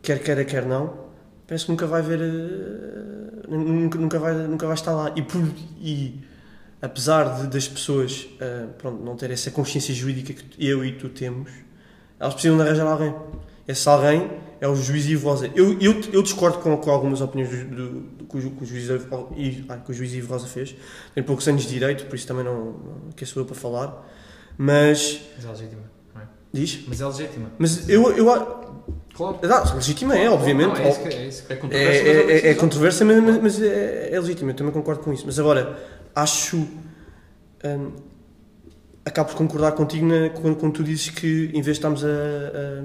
quer 0.00 0.22
queira, 0.22 0.44
quer 0.44 0.64
não, 0.64 1.06
parece 1.46 1.66
que 1.66 1.70
nunca 1.70 1.86
vai 1.86 2.00
ver. 2.00 2.20
eh, 2.20 3.46
nunca, 3.48 3.98
nunca, 3.98 4.18
vai, 4.18 4.34
nunca 4.34 4.66
vai 4.66 4.74
estar 4.74 4.92
lá. 4.92 5.12
E, 5.14 5.22
por, 5.22 5.40
e 5.80 6.20
apesar 6.80 7.40
de, 7.42 7.46
das 7.48 7.66
pessoas 7.68 8.26
eh, 8.40 8.66
pronto, 8.78 9.02
não 9.02 9.16
terem 9.16 9.34
essa 9.34 9.50
consciência 9.50 9.94
jurídica 9.94 10.32
que 10.32 10.66
eu 10.66 10.84
e 10.84 10.92
tu 10.92 11.08
temos, 11.08 11.50
elas 12.20 12.34
precisam 12.34 12.56
de 12.56 12.62
arranjar 12.62 12.86
alguém. 12.86 13.14
Esse 13.66 13.88
alguém 13.88 14.30
é 14.60 14.68
o 14.68 14.76
juiz 14.76 15.06
Ivo 15.06 15.28
Rosa. 15.28 15.50
Eu, 15.54 15.78
eu, 15.80 16.00
eu 16.12 16.22
discordo 16.22 16.58
com, 16.58 16.76
com 16.76 16.90
algumas 16.90 17.20
opiniões 17.20 17.50
do, 17.50 17.64
do, 17.64 17.88
do- 18.00 18.24
que, 18.26 18.36
o, 18.38 18.50
que 18.50 18.62
o 18.62 18.66
juiz, 18.66 18.88
ai, 19.68 19.80
que 19.84 19.90
o 19.90 19.94
juiz 19.94 20.12
Ivo 20.14 20.32
Rosa 20.32 20.46
fez. 20.46 20.74
Tem 21.14 21.22
poucos 21.24 21.46
anos 21.48 21.62
de 21.62 21.68
direito, 21.68 22.06
por 22.06 22.14
isso 22.16 22.26
também 22.26 22.44
não, 22.44 22.54
não 22.64 23.10
que 23.16 23.24
sou 23.26 23.42
eu 23.42 23.46
para 23.46 23.54
falar. 23.56 24.06
Mas. 24.56 25.20
Mas 25.36 25.44
é 25.44 25.48
legítima, 25.48 25.82
não 26.14 26.22
é? 26.22 26.24
Diz? 26.52 26.84
Mas 26.88 27.00
é 27.00 27.06
legítima. 27.06 27.50
Mas 27.58 27.88
eu. 27.88 28.12
eu 28.16 28.32
a- 28.32 28.66
Claro. 29.16 29.38
ah, 29.44 29.74
legítima 29.74 30.14
é, 30.16 30.28
obviamente. 30.28 30.68
Não, 30.68 30.76
é 30.76 30.90
isso 30.90 31.00
que 31.00 31.08
é. 31.08 31.26
Isso 31.26 31.46
que 31.46 31.52
É 31.52 31.56
é. 31.56 31.56
É, 31.56 31.56
controverso, 31.56 32.04
mas 32.04 32.30
é, 32.30 32.48
é, 32.48 32.50
é 32.50 32.54
controversa, 32.54 33.04
mas, 33.04 33.22
mas- 33.24 33.42
mas 33.42 33.62
é, 33.62 34.10
é 34.12 34.20
legítimo, 34.20 34.50
eu 34.50 34.54
também 34.54 34.72
concordo 34.74 35.02
com 35.02 35.10
isso. 35.12 35.22
Mas 35.24 35.38
agora, 35.38 35.74
acho. 36.16 36.56
hum, 37.64 37.92
acabo 39.04 39.30
por 39.30 39.36
concordar 39.38 39.70
contigo 39.72 40.04
na, 40.04 40.30
quando, 40.30 40.56
quando 40.56 40.72
tu 40.72 40.82
dizes 40.82 41.10
que 41.10 41.46
em 41.54 41.62
vez 41.62 41.64
de 41.66 41.70
estarmos 41.72 42.04
a, 42.04 42.08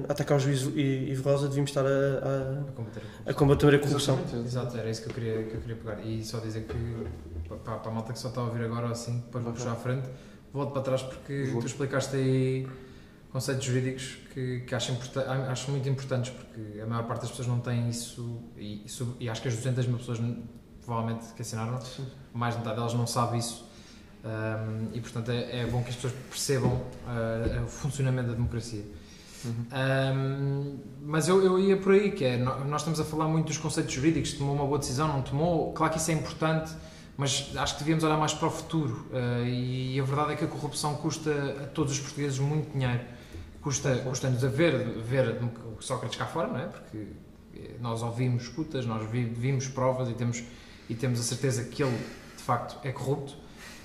a 0.08 0.12
atacar 0.12 0.38
o 0.38 0.40
juiz 0.40 0.62
Ivo 0.76 1.24
Rosa, 1.24 1.48
devíamos 1.48 1.72
estar 1.72 1.84
a, 1.84 1.90
a 1.90 2.72
combater 2.74 3.02
a, 3.26 3.34
combater 3.34 3.76
a 3.76 3.80
corrupção. 3.80 4.16
Exatamente. 4.20 4.46
Exato, 4.48 4.78
era 4.78 4.90
isso 4.92 5.02
que 5.02 5.10
eu 5.10 5.14
queria, 5.16 5.44
que 5.46 5.56
eu 5.56 5.62
queria 5.62 5.76
pegar. 5.78 6.00
E 6.06 6.24
só 6.24 6.38
dizer 6.40 6.66
que, 6.68 7.50
para, 7.50 7.78
para 7.78 7.92
a 7.92 7.94
malta 7.96 8.14
que 8.14 8.20
só 8.20 8.28
está 8.30 8.40
a 8.42 8.44
ouvir 8.44 8.64
agora, 8.64 8.90
assim, 8.90 9.18
depois 9.26 9.44
vou 9.44 9.52
puxar 9.54 9.72
à 9.72 9.76
frente, 9.76 10.08
volto 10.54 10.74
para 10.74 10.84
trás 10.84 11.02
porque 11.02 11.46
Vou. 11.52 11.60
tu 11.60 11.66
explicaste 11.66 12.16
aí 12.16 12.68
conceitos 13.32 13.66
jurídicos 13.66 14.18
que, 14.32 14.60
que 14.60 14.76
acho, 14.76 14.92
acho 15.50 15.72
muito 15.72 15.90
importantes, 15.90 16.32
porque 16.32 16.80
a 16.82 16.86
maior 16.86 17.08
parte 17.08 17.22
das 17.22 17.32
pessoas 17.32 17.48
não 17.48 17.62
tem 17.62 17.90
isso, 17.90 18.44
e, 18.58 18.86
isso- 18.86 19.16
e 19.20 19.28
acho 19.28 19.42
que 19.42 19.48
as 19.48 19.56
200 19.56 19.88
mil 19.88 19.98
pessoas 19.98 20.20
provavelmente 20.86 21.34
que 21.34 21.42
assinaram, 21.42 21.80
mais 22.34 22.54
de 22.54 22.60
metade 22.60 22.76
delas 22.78 22.94
não 22.94 23.08
sabe 23.08 23.38
isso. 23.38 23.70
Um, 24.24 24.90
e 24.94 25.02
portanto 25.02 25.32
é, 25.32 25.62
é 25.62 25.66
bom 25.66 25.82
que 25.82 25.90
as 25.90 25.96
pessoas 25.96 26.14
percebam 26.30 26.74
uh, 26.74 27.64
o 27.64 27.68
funcionamento 27.68 28.28
da 28.30 28.34
democracia. 28.36 28.84
Uhum. 29.44 29.66
Um, 29.74 30.80
mas 31.04 31.28
eu, 31.28 31.44
eu 31.44 31.60
ia 31.60 31.76
por 31.78 31.94
aí, 31.94 32.12
que 32.12 32.24
é, 32.24 32.38
nó- 32.38 32.60
nós 32.60 32.82
estamos 32.82 33.00
a 33.00 33.04
falar 33.06 33.28
muito 33.28 33.48
dos 33.48 33.58
conceitos 33.58 33.92
jurídicos, 33.92 34.34
tomou 34.34 34.54
uma 34.54 34.66
boa 34.66 34.78
decisão, 34.78 35.08
não 35.08 35.22
tomou, 35.24 35.74
claro 35.74 35.92
que 35.92 35.98
isso 36.00 36.12
é 36.12 36.14
importante, 36.14 36.72
mas 37.18 37.52
acho 37.56 37.74
que 37.74 37.80
devíamos 37.80 38.04
olhar 38.04 38.18
mais 38.18 38.34
para 38.34 38.48
o 38.48 38.52
futuro. 38.52 39.08
Uh, 39.12 39.46
e 39.46 40.00
a 40.00 40.04
verdade 40.04 40.34
é 40.34 40.36
que 40.36 40.46
a 40.46 40.48
corrupção 40.48 40.94
custa 40.96 41.32
a 41.64 41.66
todos 41.68 41.94
os 41.94 42.00
portugueses 42.00 42.38
muito 42.38 42.72
dinheiro. 42.72 43.02
Custa, 43.62 43.96
custa-nos 43.98 44.44
a 44.44 44.48
ver, 44.48 45.00
ver 45.02 45.40
o 45.78 45.82
Sócrates 45.82 46.18
cá 46.18 46.26
fora, 46.26 46.48
não 46.48 46.58
é? 46.60 46.66
Porque 46.66 47.08
eh, 47.56 47.76
nós 47.80 48.02
ouvimos 48.02 48.44
escutas, 48.44 48.88
nós 48.88 49.08
vi- 49.10 49.26
vimos 49.26 49.68
provas 49.68 50.10
e 50.10 50.14
temos, 50.14 50.44
e 50.90 50.96
temos 50.96 51.20
a 51.20 51.24
certeza 51.24 51.64
que 51.66 51.84
ele, 51.84 51.98
de 52.38 52.44
facto, 52.44 52.78
é 52.86 52.92
corrupto. 52.92 53.36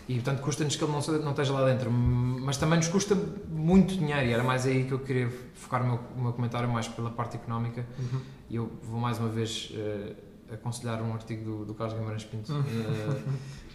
E, 0.08 0.14
portanto, 0.14 0.40
custa-nos 0.40 0.76
que 0.76 0.84
ele 0.84 0.92
não, 0.92 1.00
não 1.24 1.30
esteja 1.32 1.52
lá 1.52 1.64
dentro. 1.68 1.90
Mas 1.90 2.56
também 2.56 2.78
nos 2.78 2.86
custa 2.88 3.16
muito 3.48 3.96
dinheiro. 3.96 4.26
E 4.26 4.32
era 4.32 4.44
mais 4.44 4.64
aí 4.64 4.84
que 4.84 4.92
eu 4.92 5.00
queria 5.00 5.28
focar 5.54 5.82
o 5.82 5.86
meu, 5.86 6.00
o 6.16 6.22
meu 6.22 6.32
comentário, 6.32 6.68
mais 6.68 6.86
pela 6.86 7.10
parte 7.10 7.36
económica. 7.36 7.84
Uhum. 7.98 8.20
E 8.48 8.54
eu 8.56 8.70
vou 8.84 9.00
mais 9.00 9.18
uma 9.18 9.28
vez 9.28 9.72
eh, 9.74 10.12
aconselhar 10.52 11.02
um 11.02 11.12
artigo 11.12 11.44
do, 11.44 11.64
do 11.64 11.74
Carlos 11.74 11.98
Guimarães 11.98 12.24
Pinto. 12.24 12.52
Eh, 12.52 13.22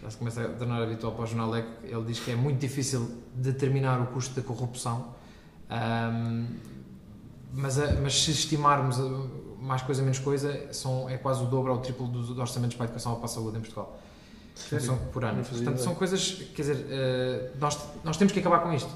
já 0.02 0.10
se 0.10 0.16
começa 0.16 0.40
a 0.42 0.48
tornar 0.48 0.82
habitual 0.82 1.12
para 1.12 1.24
o 1.24 1.26
Jornal 1.26 1.54
Eco. 1.54 1.70
Ele 1.84 2.04
diz 2.06 2.18
que 2.18 2.30
é 2.30 2.34
muito 2.34 2.58
difícil 2.58 3.10
determinar 3.34 4.00
o 4.00 4.06
custo 4.06 4.34
da 4.34 4.40
corrupção. 4.40 5.14
Ahm, 5.68 6.46
mas, 7.52 7.78
a- 7.78 7.92
mas 8.00 8.22
se 8.22 8.30
estimarmos 8.30 8.96
mais 9.62 9.80
coisa, 9.82 10.02
menos 10.02 10.18
coisa, 10.18 10.72
são, 10.72 11.08
é 11.08 11.16
quase 11.16 11.42
o 11.42 11.46
dobro 11.46 11.72
ou 11.72 11.78
o 11.78 11.80
triplo 11.80 12.08
dos, 12.08 12.28
dos 12.28 12.38
orçamentos 12.38 12.76
para 12.76 12.84
a 12.84 12.86
educação 12.86 13.12
ou 13.12 13.18
para 13.18 13.26
a 13.26 13.28
saúde 13.28 13.58
em 13.58 13.60
Portugal. 13.60 13.98
Sério? 14.54 14.84
São 14.84 14.98
por 14.98 15.24
ano. 15.24 15.42
Portanto, 15.42 15.62
ideia. 15.62 15.78
são 15.78 15.94
coisas, 15.94 16.42
quer 16.54 16.62
dizer, 16.62 16.86
eh, 16.90 17.50
nós, 17.58 17.78
nós 18.04 18.16
temos 18.16 18.32
que 18.32 18.40
acabar 18.40 18.58
com 18.58 18.72
isto. 18.72 18.90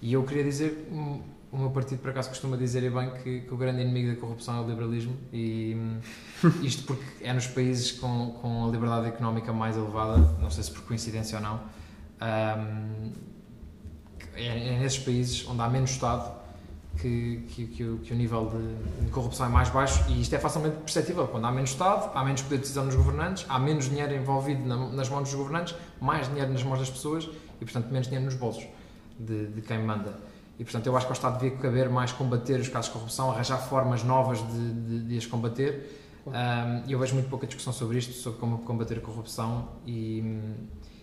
E 0.00 0.12
eu 0.12 0.24
queria 0.24 0.42
dizer, 0.42 0.88
hum, 0.90 1.20
o 1.52 1.58
meu 1.58 1.70
partido 1.70 2.00
por 2.00 2.10
acaso 2.10 2.30
costuma 2.30 2.56
dizer 2.56 2.82
e 2.82 2.90
bem 2.90 3.10
que, 3.22 3.40
que 3.40 3.54
o 3.54 3.56
grande 3.56 3.82
inimigo 3.82 4.14
da 4.14 4.20
corrupção 4.20 4.56
é 4.58 4.60
o 4.60 4.68
liberalismo 4.68 5.16
e 5.32 5.76
isto 6.62 6.84
porque 6.84 7.04
é 7.22 7.32
nos 7.32 7.46
países 7.46 7.92
com, 7.92 8.32
com 8.40 8.66
a 8.66 8.70
liberdade 8.70 9.08
económica 9.08 9.52
mais 9.52 9.76
elevada, 9.76 10.18
não 10.40 10.50
sei 10.50 10.64
se 10.64 10.70
por 10.70 10.82
coincidência 10.82 11.38
ou 11.38 11.44
não, 11.44 11.56
hum, 11.56 13.12
é, 14.34 14.74
é 14.74 14.78
nesses 14.78 14.98
países 14.98 15.46
onde 15.48 15.60
há 15.60 15.68
menos 15.68 15.90
Estado 15.90 16.37
que, 17.00 17.44
que, 17.48 17.66
que 17.66 17.84
o, 17.84 17.98
que 17.98 18.12
o 18.12 18.16
nível 18.16 18.50
de, 19.04 19.10
corrupção 19.10 19.46
é 19.46 19.48
mais 19.48 19.70
baixo 19.70 20.04
e 20.08 20.20
isto 20.20 20.34
é 20.34 20.38
facilmente 20.38 20.76
perceptível. 20.78 21.26
Quando 21.28 21.44
há 21.46 21.52
menos 21.52 21.70
Estado, 21.70 22.10
há 22.14 22.24
menos 22.24 22.42
poder 22.42 22.56
de 22.56 22.62
decisão 22.62 22.84
nos 22.84 22.94
governantes, 22.94 23.46
há 23.48 23.58
menos 23.58 23.88
dinheiro 23.88 24.14
envolvido 24.14 24.66
na- 24.66 24.88
nas 24.90 25.08
mãos 25.08 25.22
dos 25.22 25.34
governantes, 25.34 25.74
mais 26.00 26.28
dinheiro 26.28 26.52
nas 26.52 26.62
mãos 26.62 26.78
das 26.78 26.90
pessoas 26.90 27.28
e, 27.60 27.64
portanto, 27.64 27.86
menos 27.90 28.06
dinheiro 28.08 28.24
nos 28.24 28.34
bolsos 28.34 28.66
de, 29.18 29.46
de 29.46 29.60
quem 29.62 29.78
manda. 29.78 30.18
E, 30.58 30.64
portanto, 30.64 30.86
eu 30.86 30.96
acho 30.96 31.06
que 31.06 31.12
ao 31.12 31.16
Estado 31.16 31.38
devia 31.40 31.56
caber 31.56 31.88
mais 31.88 32.10
combater 32.12 32.58
os 32.60 32.68
casos 32.68 32.86
de 32.86 32.92
corrupção, 32.92 33.30
arranjar 33.30 33.58
formas 33.58 34.02
novas 34.02 34.38
de, 34.38 34.72
de, 34.72 35.00
de 35.04 35.18
as 35.18 35.26
combater. 35.26 36.04
Um, 36.26 36.90
eu 36.90 36.98
vejo 36.98 37.14
muito 37.14 37.28
pouca 37.30 37.46
discussão 37.46 37.72
sobre 37.72 37.96
isto, 37.98 38.12
sobre 38.12 38.38
como 38.40 38.58
combater 38.58 38.98
a 38.98 39.00
corrupção 39.00 39.68
e, 39.86 40.40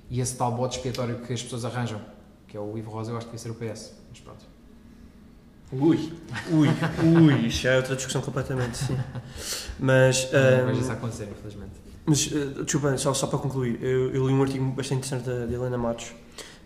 e 0.10 0.19
esse 0.19 0.36
tal 0.38 0.51
bode 0.51 0.75
expiatório 0.75 1.19
que 1.19 1.31
as 1.34 1.41
pessoas 1.41 1.63
arranjam, 1.65 1.99
que 2.47 2.55
é 2.55 2.60
o 2.60 2.77
Ivo 2.77 2.91
Rosa, 2.91 3.12
eu 3.12 3.17
acho 3.17 3.27
que 3.27 3.36
devia 3.36 3.55
ser 3.55 3.65
o 3.65 3.73
PS. 3.73 3.93
Mas 4.10 4.19
pronto. 4.19 4.54
Ui. 5.79 6.13
Ui, 6.51 6.69
ui, 7.03 7.47
isso 7.47 7.61
já 7.61 7.71
é 7.71 7.77
outra 7.77 7.95
discussão 7.95 8.21
completamente, 8.21 8.77
sim. 8.77 8.97
Mas, 9.79 10.29
Não 10.31 10.39
ahm, 10.39 10.65
vejo 10.67 10.81
isso 10.81 10.91
acontecer, 10.91 11.27
infelizmente. 11.31 11.71
mas 12.05 12.27
uh, 12.27 12.63
desculpa, 12.63 12.97
só, 12.97 13.13
só 13.13 13.27
para 13.27 13.39
concluir, 13.39 13.79
eu, 13.81 14.13
eu 14.13 14.27
li 14.27 14.33
um 14.33 14.41
artigo 14.41 14.65
bastante 14.71 15.07
interessante 15.07 15.25
da, 15.25 15.45
da 15.45 15.53
Helena 15.53 15.77
Matos. 15.77 16.07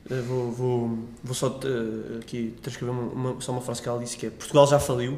Uh, 0.09 0.21
vou, 0.23 0.51
vou, 0.51 0.99
vou 1.23 1.33
só 1.35 1.47
uh, 1.47 2.19
aqui 2.19 2.55
transcrever 2.61 2.93
uma, 2.93 3.31
uma- 3.31 3.41
só 3.41 3.51
uma 3.51 3.61
frase 3.61 3.81
que 3.81 3.89
ela 3.89 3.99
disse 3.99 4.17
que 4.17 4.25
é 4.27 4.29
Portugal 4.29 4.67
já 4.67 4.79
faliu, 4.79 5.17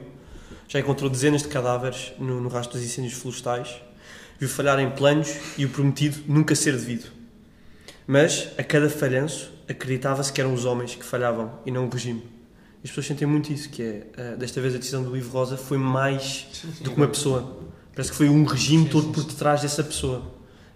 já 0.68 0.80
encontrou 0.80 1.10
dezenas 1.10 1.42
de 1.42 1.48
cadáveres 1.48 2.14
no, 2.20 2.40
no 2.42 2.50
rastro 2.50 2.78
dos 2.78 2.86
incêndios 2.86 3.14
florestais, 3.14 3.82
viu 4.40 4.50
falhar 4.50 4.80
em 4.80 4.90
planos 4.92 5.36
e 5.58 5.66
o 5.66 5.70
prometido 5.70 6.20
nunca 6.28 6.56
ser 6.56 6.74
devido. 6.74 7.10
Mas, 8.08 8.50
a 8.58 8.64
cada 8.64 8.90
falhanço, 8.90 9.52
acreditava-se 9.70 10.34
que 10.34 10.42
eram 10.42 10.54
os 10.54 10.66
homens 10.66 10.96
que 10.96 11.06
falhavam 11.06 11.52
e 11.66 11.72
não 11.72 11.86
o 11.86 11.90
regime. 11.90 12.24
As 12.84 12.90
pessoas 12.90 13.06
sentem 13.08 13.28
muito 13.28 13.52
isso, 13.54 13.70
que 13.70 13.82
é, 13.84 14.08
uh, 14.34 14.38
desta 14.38 14.60
vez 14.60 14.74
a 14.74 14.78
decisão 14.78 15.04
do 15.04 15.16
Ivo 15.16 15.32
Rosa 15.38 15.56
foi 15.56 15.78
mais 15.78 16.48
do 16.82 16.90
que 16.92 16.98
uma 16.98 17.08
pessoa. 17.08 17.58
Parece 17.94 18.12
que 18.12 18.18
foi 18.18 18.30
um 18.30 18.44
regime 18.44 18.90
todo 18.90 19.10
por 19.10 19.24
detrás 19.24 19.62
dessa 19.62 19.84
pessoa. 19.84 20.24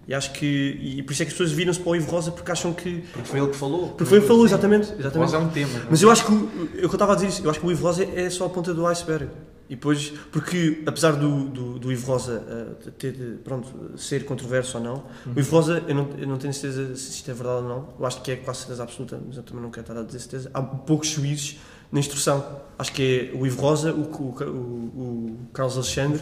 E 0.07 0.13
acho 0.13 0.31
que. 0.33 0.45
E 0.45 1.01
por 1.01 1.13
isso 1.13 1.23
é 1.23 1.25
que 1.25 1.31
as 1.31 1.33
pessoas 1.33 1.51
viram-se 1.51 1.79
para 1.79 1.89
o 1.89 1.95
Ivo 1.95 2.11
Rosa 2.11 2.31
porque 2.31 2.51
acham 2.51 2.73
que. 2.73 3.03
Porque 3.11 3.27
foi 3.27 3.39
ele 3.39 3.49
que 3.49 3.55
falou. 3.57 3.87
Porque 3.89 4.05
foi 4.05 4.17
ele 4.19 4.21
que 4.21 4.27
falou, 4.27 4.45
exatamente. 4.45 4.83
exatamente. 4.91 5.17
Rosa 5.17 5.37
é 5.37 5.39
um 5.39 5.49
tema. 5.49 5.81
Mas 5.89 6.01
eu 6.03 6.11
acho 6.11 6.25
que. 6.25 6.31
Eu 6.31 6.81
eu 6.83 6.91
estava 6.91 7.13
a 7.13 7.15
dizer 7.15 7.27
isso, 7.29 7.43
eu 7.43 7.49
acho 7.49 7.59
que 7.59 7.65
o 7.65 7.71
Ivo 7.71 7.83
Rosa 7.83 8.03
é 8.03 8.29
só 8.29 8.45
a 8.45 8.49
ponta 8.49 8.71
do 8.71 8.85
iceberg. 8.85 9.29
E 9.67 9.73
depois, 9.73 10.13
porque 10.31 10.83
apesar 10.85 11.13
do, 11.13 11.45
do, 11.49 11.79
do 11.79 11.91
Ivo 11.91 12.05
Rosa 12.05 12.43
uh, 12.85 12.91
ter, 12.91 13.13
de- 13.13 13.37
pronto, 13.43 13.97
ser 13.97 14.23
controverso 14.23 14.77
ou 14.77 14.83
não, 14.83 15.03
o 15.35 15.39
Ivo 15.39 15.55
Rosa, 15.55 15.83
eu 15.87 15.95
não, 15.95 16.07
eu 16.19 16.27
não 16.27 16.37
tenho 16.37 16.53
certeza 16.53 16.95
se 16.95 17.09
isto 17.09 17.31
é 17.31 17.33
verdade 17.33 17.63
ou 17.63 17.69
não, 17.69 17.89
eu 17.99 18.05
acho 18.05 18.21
que 18.21 18.29
é 18.29 18.35
quase 18.35 18.59
certeza 18.59 18.83
absoluta, 18.83 19.19
mas 19.25 19.37
eu 19.37 19.41
também 19.41 19.63
não 19.63 19.71
quero 19.71 19.87
estar 19.89 19.99
a 19.99 20.03
dizer 20.03 20.19
certeza. 20.19 20.51
Há 20.53 20.61
poucos 20.61 21.07
juízes 21.07 21.57
na 21.91 21.99
instrução. 21.99 22.63
Acho 22.77 22.91
que 22.91 23.31
é 23.33 23.37
o 23.37 23.45
Ivo 23.47 23.61
Rosa, 23.61 23.93
o, 23.93 24.01
o, 24.01 24.43
o, 24.43 25.37
o 25.43 25.47
Carlos 25.53 25.77
Alexandre 25.77 26.21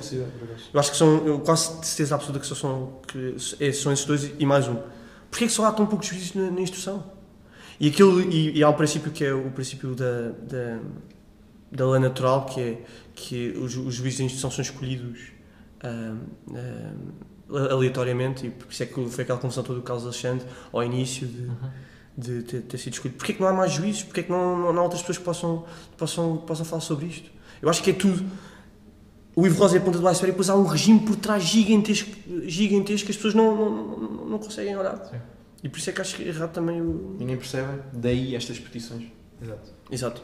eu 0.74 0.80
acho 0.80 0.92
que 0.92 0.98
são, 0.98 1.26
eu 1.26 1.40
quase 1.40 1.80
de 1.80 1.88
certeza 1.88 2.14
absoluta 2.16 2.40
que 2.40 2.46
só 2.46 2.54
são, 2.56 3.00
que 3.08 3.36
é- 3.60 3.72
são 3.72 3.92
esses 3.92 4.06
dois 4.06 4.32
e 4.38 4.46
mais 4.46 4.68
um. 4.68 4.76
Porquê 5.32 5.46
é 5.46 5.48
que 5.48 5.54
só 5.54 5.66
há 5.66 5.72
tão 5.72 5.86
poucos 5.88 6.08
juízes 6.08 6.34
na, 6.36 6.52
na 6.52 6.62
instrução? 6.62 7.04
E, 7.80 7.88
aquilo, 7.88 8.22
e, 8.22 8.58
e 8.58 8.64
há 8.64 8.70
o 8.70 8.76
princípio 8.76 9.12
que 9.12 9.26
é 9.26 9.34
o 9.34 9.50
princípio 9.50 9.96
da, 9.96 10.30
da, 10.30 10.80
da 11.72 11.90
lei 11.90 12.00
natural, 12.00 12.46
que 12.46 12.62
é 12.62 12.82
que 13.16 13.50
os, 13.58 13.76
os 13.76 13.96
juízes 13.96 14.20
da 14.20 14.26
instrução 14.26 14.52
são 14.52 14.62
escolhidos 14.62 15.32
aleatoriamente, 17.50 18.48
e 18.48 18.50
por 18.52 18.72
isso 18.72 18.84
é 18.84 18.86
que 18.86 19.10
foi 19.10 19.24
aquela 19.24 19.40
confusão 19.40 19.64
toda 19.64 19.80
do 19.80 19.84
Carlos 19.84 20.06
Alexandre 20.06 20.46
ao 20.72 20.84
início 20.84 21.28
de, 21.28 21.50
de 22.18 22.44
ter, 22.44 22.62
ter 22.62 22.78
sido 22.78 22.94
escolhido. 22.94 23.18
Porquê 23.18 23.32
é 23.32 23.36
que 23.36 23.42
não 23.42 23.48
há 23.48 23.54
mais 23.54 23.72
juízes? 23.72 24.04
Porquê 24.04 24.22
é 24.22 24.24
que 24.24 24.32
não, 24.32 24.58
não, 24.58 24.74
não 24.74 24.80
há 24.82 24.84
outras 24.84 25.02
pessoas 25.02 25.18
que 25.18 25.24
possam, 25.24 25.66
possam, 25.98 26.38
possam 26.38 26.66
falar 26.66 26.82
sobre 26.82 27.08
isto? 27.08 27.32
Eu 27.62 27.70
acho 27.70 27.82
que 27.82 27.92
é 27.92 27.94
tudo. 27.94 28.24
O 29.36 29.48
Ivo 29.48 29.60
Rosa 29.60 29.78
é 29.78 29.80
a 29.80 29.82
ponta 29.82 29.98
do 29.98 30.08
iceberg 30.08 30.30
e 30.30 30.32
depois 30.34 30.50
há 30.50 30.56
um 30.56 30.66
regime 30.66 31.00
por 31.00 31.16
trás 31.16 31.44
gigantesco, 31.44 32.12
gigantesco 32.46 33.08
que 33.08 33.12
as 33.12 33.16
pessoas 33.16 33.34
não, 33.34 33.56
não, 33.56 33.98
não, 33.98 34.26
não 34.26 34.40
conseguem 34.40 34.78
olhar. 34.78 34.96
Sim. 35.06 35.18
E 35.64 35.70
por 35.70 35.80
isso 35.80 35.90
é 35.90 35.94
que 35.94 36.02
acho 36.02 36.16
que 36.16 36.24
é 36.24 36.28
errado 36.28 36.52
também 36.52 36.82
o. 36.82 37.16
Ninguém 37.18 37.38
percebe. 37.38 37.82
Daí 37.94 38.36
estas 38.36 38.60
petições. 38.60 39.06
Exato. 39.42 39.72
Exato. 39.90 40.22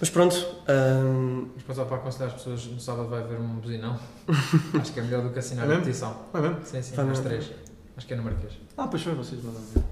Mas 0.00 0.10
pronto, 0.10 0.34
hum, 0.36 1.48
Mas 1.54 1.62
depois, 1.66 1.88
para 1.88 1.96
aconselhar 1.96 2.28
as 2.28 2.34
pessoas, 2.34 2.66
no 2.66 2.80
sábado 2.80 3.08
vai 3.08 3.22
haver 3.22 3.40
um 3.40 3.56
buzinão. 3.56 3.98
Acho 4.80 4.92
que 4.92 5.00
é 5.00 5.02
melhor 5.02 5.22
do 5.22 5.30
que 5.30 5.38
assinar 5.38 5.70
É 5.70 5.74
a 5.74 5.78
petição. 5.78 6.16
É 6.34 6.40
mesmo? 6.40 6.58
Sim, 6.64 6.82
sim, 6.82 7.00
às 7.00 7.20
três. 7.20 7.50
Acho 7.96 8.06
que 8.06 8.12
é 8.12 8.16
no 8.16 8.22
Marquês. 8.22 8.52
Ah, 8.76 8.86
pois 8.88 9.02
foi, 9.02 9.14
vocês 9.14 9.42
mandaram 9.42 9.66
ver. 9.66 9.82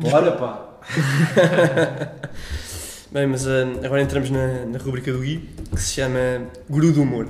Bora, 0.00 0.32
pá! 0.32 0.80
bem, 3.12 3.26
mas 3.26 3.46
hum, 3.46 3.80
agora 3.84 4.00
entramos 4.00 4.30
na, 4.30 4.64
na 4.64 4.78
rubrica 4.78 5.12
do 5.12 5.18
Gui, 5.18 5.50
que 5.70 5.80
se 5.80 5.94
chama 5.94 6.18
Guru 6.68 6.90
do 6.90 7.02
Humor. 7.02 7.28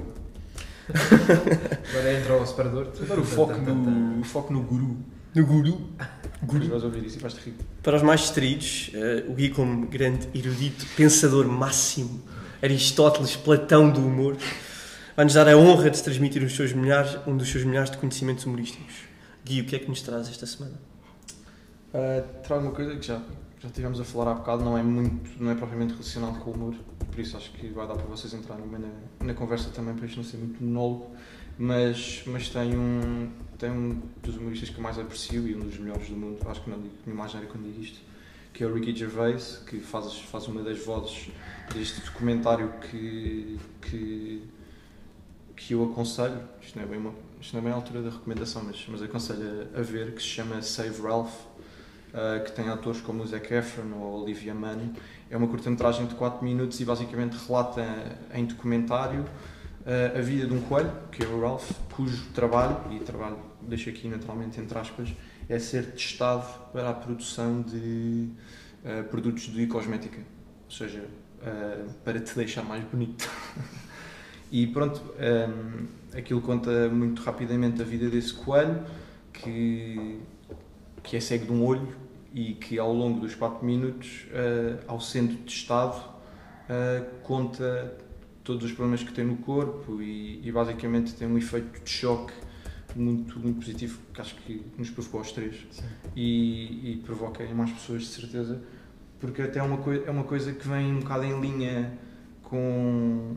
Agora 1.90 2.12
entra 2.12 2.37
o 2.37 2.46
separador. 2.46 2.88
Agora 3.02 3.20
o 3.20 3.24
foco 3.24 3.54
no, 3.54 4.20
o 4.20 4.24
foco 4.24 4.52
no 4.52 4.62
guru. 4.62 4.96
No 5.35 5.46
Guru. 5.46 5.80
Guru. 6.42 6.68
Vais 6.68 6.85
ouvir 6.85 7.04
isso 7.04 7.18
e 7.18 7.20
vais-te 7.20 7.40
rir. 7.40 7.54
Para 7.83 7.96
os 7.96 8.02
mais 8.02 8.20
distraídos, 8.20 8.92
eh, 8.94 9.24
o 9.28 9.35
Gui, 9.35 9.50
como 9.50 9.87
grande 9.87 10.26
erudito, 10.35 10.87
pensador 10.96 11.46
máximo, 11.46 12.22
Aristóteles, 12.62 13.37
Platão 13.37 13.90
do 13.90 14.00
humor, 14.00 14.38
vai-nos 15.14 15.35
dar 15.35 15.48
a 15.48 15.56
honra 15.56 15.90
de 15.90 16.02
transmitir 16.02 16.42
os 16.42 16.56
seus 16.56 16.72
milhares, 16.72 17.18
um 17.26 17.37
dos 17.37 17.50
seus 17.50 17.64
milhares 17.64 17.90
de 17.90 17.98
conhecimentos 17.98 18.46
humorísticos. 18.46 18.94
Gui, 19.44 19.61
o 19.61 19.66
que 19.66 19.76
é 19.76 19.78
que 19.80 19.88
nos 19.88 20.00
traz 20.00 20.30
esta 20.30 20.46
semana? 20.46 20.80
Uh, 21.92 22.42
trago 22.42 22.62
uma 22.62 22.72
coisa 22.72 22.94
que 22.96 23.07
já, 23.07 23.20
já 23.59 23.68
tivemos 23.70 24.00
a 24.00 24.05
falar 24.05 24.31
há 24.31 24.35
bocado, 24.35 24.64
não 24.64 24.79
é 24.79 24.83
muito, 24.83 25.42
não 25.42 25.50
é 25.50 25.55
propriamente 25.55 25.92
relacionado 25.92 26.38
com 26.38 26.50
o 26.50 26.55
humor, 26.55 26.74
por 27.11 27.18
isso 27.18 27.37
acho 27.37 27.50
que 27.53 27.68
vai 27.68 27.87
dar 27.87 27.94
para 27.94 28.07
vocês 28.07 28.33
entrarem 28.33 28.66
bem 28.68 28.81
na, 28.81 29.26
na 29.26 29.35
conversa 29.35 29.70
também, 29.70 29.94
para 29.94 30.07
isto 30.07 30.16
não 30.16 30.24
ser 30.24 30.37
muito 30.37 30.62
monólogo, 30.62 31.11
mas, 31.59 32.22
mas 32.26 32.48
tem, 32.48 32.76
um, 32.76 33.31
tem 33.59 33.70
um 33.70 34.00
dos 34.22 34.37
humoristas 34.37 34.70
que 34.70 34.76
eu 34.76 34.83
mais 34.83 34.98
aprecio 34.98 35.46
e 35.48 35.55
um 35.57 35.61
dos 35.61 35.79
melhores 35.79 36.09
do 36.09 36.16
mundo, 36.16 36.38
acho 36.48 36.62
que 36.62 36.70
não 36.70 36.81
digo 36.81 36.94
nenhuma 37.05 37.24
asneira 37.24 37.48
quando 37.48 37.64
digo 37.64 37.83
isto, 37.83 38.00
que 38.53 38.64
é 38.64 38.66
o 38.66 38.74
Ricky 38.74 38.94
Gervais, 38.94 39.62
que 39.66 39.81
faz, 39.81 40.12
faz 40.20 40.46
uma 40.46 40.62
das 40.62 40.79
vozes 40.85 41.31
deste 41.74 42.00
documentário 42.03 42.72
que, 42.81 43.59
que, 43.81 44.42
que 45.57 45.74
eu 45.74 45.85
aconselho. 45.90 46.40
Isto 46.61 46.79
não, 46.79 46.85
é 46.85 46.88
bem 46.88 46.98
uma, 46.98 47.14
isto 47.40 47.53
não 47.55 47.61
é 47.61 47.64
bem 47.64 47.72
a 47.72 47.76
altura 47.76 48.03
da 48.03 48.11
recomendação, 48.11 48.62
mas, 48.64 48.85
mas 48.88 49.03
aconselho 49.03 49.68
a, 49.74 49.81
a 49.81 49.83
ver, 49.83 50.14
que 50.14 50.20
se 50.20 50.29
chama 50.29 50.61
Save 50.62 51.00
Ralph, 51.00 51.33
uh, 52.10 52.42
que 52.44 52.52
tem 52.52 52.68
atores 52.68 53.00
como 53.00 53.22
o 53.22 53.26
Zac 53.26 53.52
Efron 53.52 53.94
ou 53.94 54.22
Olivia 54.22 54.54
Munn. 54.54 54.92
É 55.30 55.36
uma 55.36 55.46
curta-metragem 55.46 56.06
de 56.06 56.14
4 56.14 56.44
minutos 56.44 56.80
e 56.80 56.84
basicamente 56.84 57.36
relata 57.46 57.84
em 58.34 58.44
documentário 58.44 59.22
uh, 59.22 60.18
a 60.18 60.20
vida 60.20 60.46
de 60.46 60.54
um 60.54 60.60
coelho, 60.60 60.92
que 61.10 61.22
é 61.22 61.26
o 61.26 61.40
Ralph, 61.40 61.70
cujo 61.94 62.26
trabalho, 62.34 62.76
e 62.90 63.00
trabalho 63.00 63.38
deixo 63.62 63.90
aqui 63.90 64.08
naturalmente 64.08 64.60
entre 64.60 64.78
aspas, 64.78 65.08
é 65.48 65.58
ser 65.58 65.92
testado 65.92 66.46
para 66.72 66.90
a 66.90 66.94
produção 66.94 67.62
de 67.62 68.30
uh, 68.84 69.04
produtos 69.10 69.44
de 69.44 69.66
cosmética, 69.66 70.18
ou 70.64 70.70
seja, 70.70 71.04
para 72.04 72.20
te 72.20 72.34
deixar 72.36 72.62
mais 72.62 72.84
bonito. 72.84 73.26
e 74.52 74.66
pronto, 74.66 75.00
um, 75.00 75.86
aquilo 76.14 76.42
conta 76.42 76.90
muito 76.90 77.22
rapidamente 77.22 77.80
a 77.80 77.84
vida 77.84 78.10
desse 78.10 78.34
coelho 78.34 78.84
que, 79.32 80.20
que 81.02 81.16
é 81.16 81.20
cego 81.20 81.46
de 81.46 81.52
um 81.52 81.64
olho 81.64 81.99
e 82.32 82.54
que 82.54 82.78
ao 82.78 82.92
longo 82.92 83.20
dos 83.20 83.34
4 83.34 83.64
minutos, 83.64 84.26
uh, 84.28 84.84
ao 84.86 85.00
sendo 85.00 85.36
testado, 85.44 86.20
conta 87.24 87.98
todos 88.44 88.64
os 88.64 88.70
problemas 88.70 89.02
que 89.02 89.12
tem 89.12 89.24
no 89.24 89.38
corpo 89.38 90.00
e, 90.00 90.40
e 90.46 90.52
basicamente 90.52 91.14
tem 91.14 91.26
um 91.26 91.36
efeito 91.36 91.82
de 91.82 91.90
choque 91.90 92.32
muito, 92.94 93.40
muito 93.40 93.58
positivo 93.58 93.98
que 94.14 94.20
acho 94.20 94.36
que 94.36 94.64
nos 94.78 94.88
provocou 94.90 95.18
aos 95.18 95.32
três. 95.32 95.66
E, 96.14 96.92
e, 96.92 96.96
provoca 97.04 97.42
em 97.42 97.52
mais 97.52 97.72
pessoas 97.72 98.02
de 98.02 98.08
certeza 98.08 98.62
porque 99.20 99.42
até 99.42 99.58
é 99.58 99.62
uma, 99.62 99.76
coi 99.76 100.02
é 100.04 100.10
uma 100.10 100.24
coisa 100.24 100.52
que 100.52 100.66
vem 100.66 100.94
um 100.94 101.00
bocado 101.00 101.24
em 101.24 101.40
linha 101.40 101.92
com, 102.42 103.36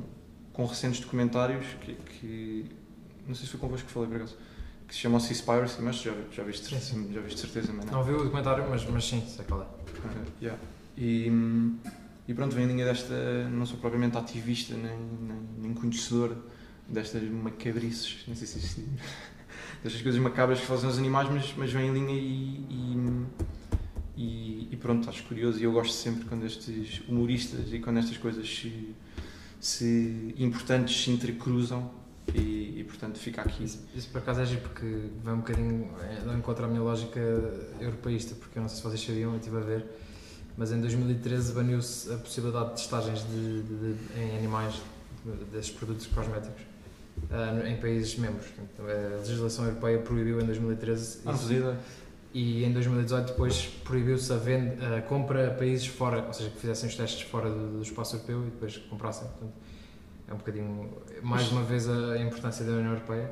com 0.54 0.66
recentes 0.66 1.02
documentários 1.02 1.66
que, 1.82 1.94
que 1.94 2.66
não 3.28 3.36
sei 3.36 3.46
se 3.46 3.52
foi 3.52 3.60
convosco 3.60 3.86
que 3.88 3.94
falei 3.94 4.10
por 4.10 4.16
acaso 4.16 4.38
que 4.94 4.98
se 4.98 5.02
chama 5.02 5.20
Seaspiracy, 5.20 5.82
mas 5.82 5.96
já, 5.96 6.14
já 6.32 6.44
viste 6.44 6.68
sim, 6.68 6.80
sim. 6.80 7.12
já 7.12 7.20
viste 7.20 7.40
certeza 7.40 7.74
mas 7.74 7.88
não. 7.88 7.94
não 7.94 8.04
vi 8.04 8.12
o 8.12 8.24
documentário 8.24 8.64
mas, 8.70 8.86
mas 8.86 9.04
sim, 9.04 9.24
sei 9.28 9.44
qual 9.44 9.62
é 9.62 9.64
uh, 9.64 10.32
yeah. 10.40 10.62
e, 10.96 11.32
e 12.28 12.34
pronto, 12.36 12.54
vem 12.56 12.66
em 12.66 12.68
linha 12.68 12.86
desta 12.86 13.50
não 13.50 13.66
sou 13.66 13.80
propriamente 13.80 14.16
ativista 14.18 14.76
nem, 14.76 14.96
nem, 14.96 15.40
nem 15.58 15.74
conhecedor 15.74 16.38
destas 16.88 17.24
macabrices, 17.24 18.24
não 18.28 18.36
sei 18.36 18.46
se 18.46 18.60
isto 18.60 18.82
destas 19.82 20.00
coisas 20.04 20.22
macabras 20.22 20.60
que 20.60 20.66
fazem 20.68 20.88
os 20.88 21.00
animais, 21.00 21.28
mas, 21.28 21.56
mas 21.58 21.74
vem 21.74 21.88
em 21.88 21.94
linha 21.94 22.14
e, 22.14 23.18
e, 24.16 24.68
e, 24.72 24.78
pronto, 24.78 25.10
acho 25.10 25.24
curioso 25.24 25.60
e 25.60 25.64
eu 25.64 25.72
gosto 25.72 25.94
sempre 25.94 26.26
quando 26.26 26.46
estes 26.46 27.02
humoristas 27.08 27.74
e 27.74 27.80
quando 27.80 27.98
estas 27.98 28.18
coisas 28.18 28.48
se, 28.48 28.94
se 29.60 30.36
importantes 30.38 31.04
se 31.04 31.10
entrecruzam 31.10 32.03
e, 32.34 32.80
e 32.80 32.84
portanto 32.84 33.18
fica 33.18 33.42
aqui. 33.42 33.64
Isso, 33.64 33.80
isso 33.96 34.10
por 34.10 34.20
acaso 34.20 34.42
é 34.42 34.46
giro 34.46 34.62
porque 34.62 35.10
vai 35.24 35.34
um 35.34 35.38
bocadinho 35.38 35.90
não 36.26 36.38
encontra 36.38 36.66
a 36.66 36.70
minha 36.70 36.82
lógica 36.82 37.20
europeísta, 37.80 38.36
porque 38.36 38.58
eu 38.58 38.62
não 38.62 38.70
sei 38.70 38.78
se 38.78 38.84
vocês 38.84 39.02
sabiam, 39.06 39.32
eu 39.32 39.38
estive 39.38 39.58
a 39.58 39.62
ver, 39.62 39.86
mas 40.58 40.72
em 40.72 40.80
2013 40.80 41.54
baniu-se 41.54 42.14
a 42.14 42.18
possibilidade 42.18 42.70
de 42.70 42.76
testagens 42.76 43.20
de, 43.28 43.64
de, 43.64 43.94
de, 43.94 44.20
em 44.20 44.38
animais 44.38 44.82
desses 45.52 45.72
produtos 45.72 46.08
cosméticos 46.08 46.62
uh, 47.32 47.68
em 47.68 47.78
países 47.78 48.18
membros. 48.18 48.48
A 48.80 49.18
legislação 49.20 49.66
europeia 49.66 50.00
proibiu 50.00 50.40
em 50.40 50.46
2013 50.46 51.20
ah, 51.26 51.32
isso, 51.32 51.76
e 52.34 52.64
em 52.64 52.74
2018 52.74 53.28
depois 53.28 53.68
proibiu-se 53.84 54.32
a, 54.34 54.38
venda, 54.38 54.98
a 54.98 55.02
compra 55.02 55.50
a 55.50 55.54
países 55.54 55.86
fora, 55.88 56.26
ou 56.26 56.34
seja, 56.34 56.50
que 56.50 56.60
fizessem 56.60 56.90
os 56.90 56.96
testes 56.96 57.22
fora 57.22 57.50
do, 57.50 57.78
do 57.78 57.82
espaço 57.84 58.16
europeu 58.16 58.42
e 58.42 58.50
depois 58.50 58.78
comprassem. 58.78 59.28
Portanto, 59.28 59.54
é 60.34 60.36
um 60.36 60.40
bocadinho, 60.40 60.90
mais 61.22 61.52
uma 61.52 61.64
vez, 61.64 61.88
a 61.90 62.18
importância 62.18 62.66
da 62.66 62.74
União 62.74 62.92
Europeia. 62.92 63.32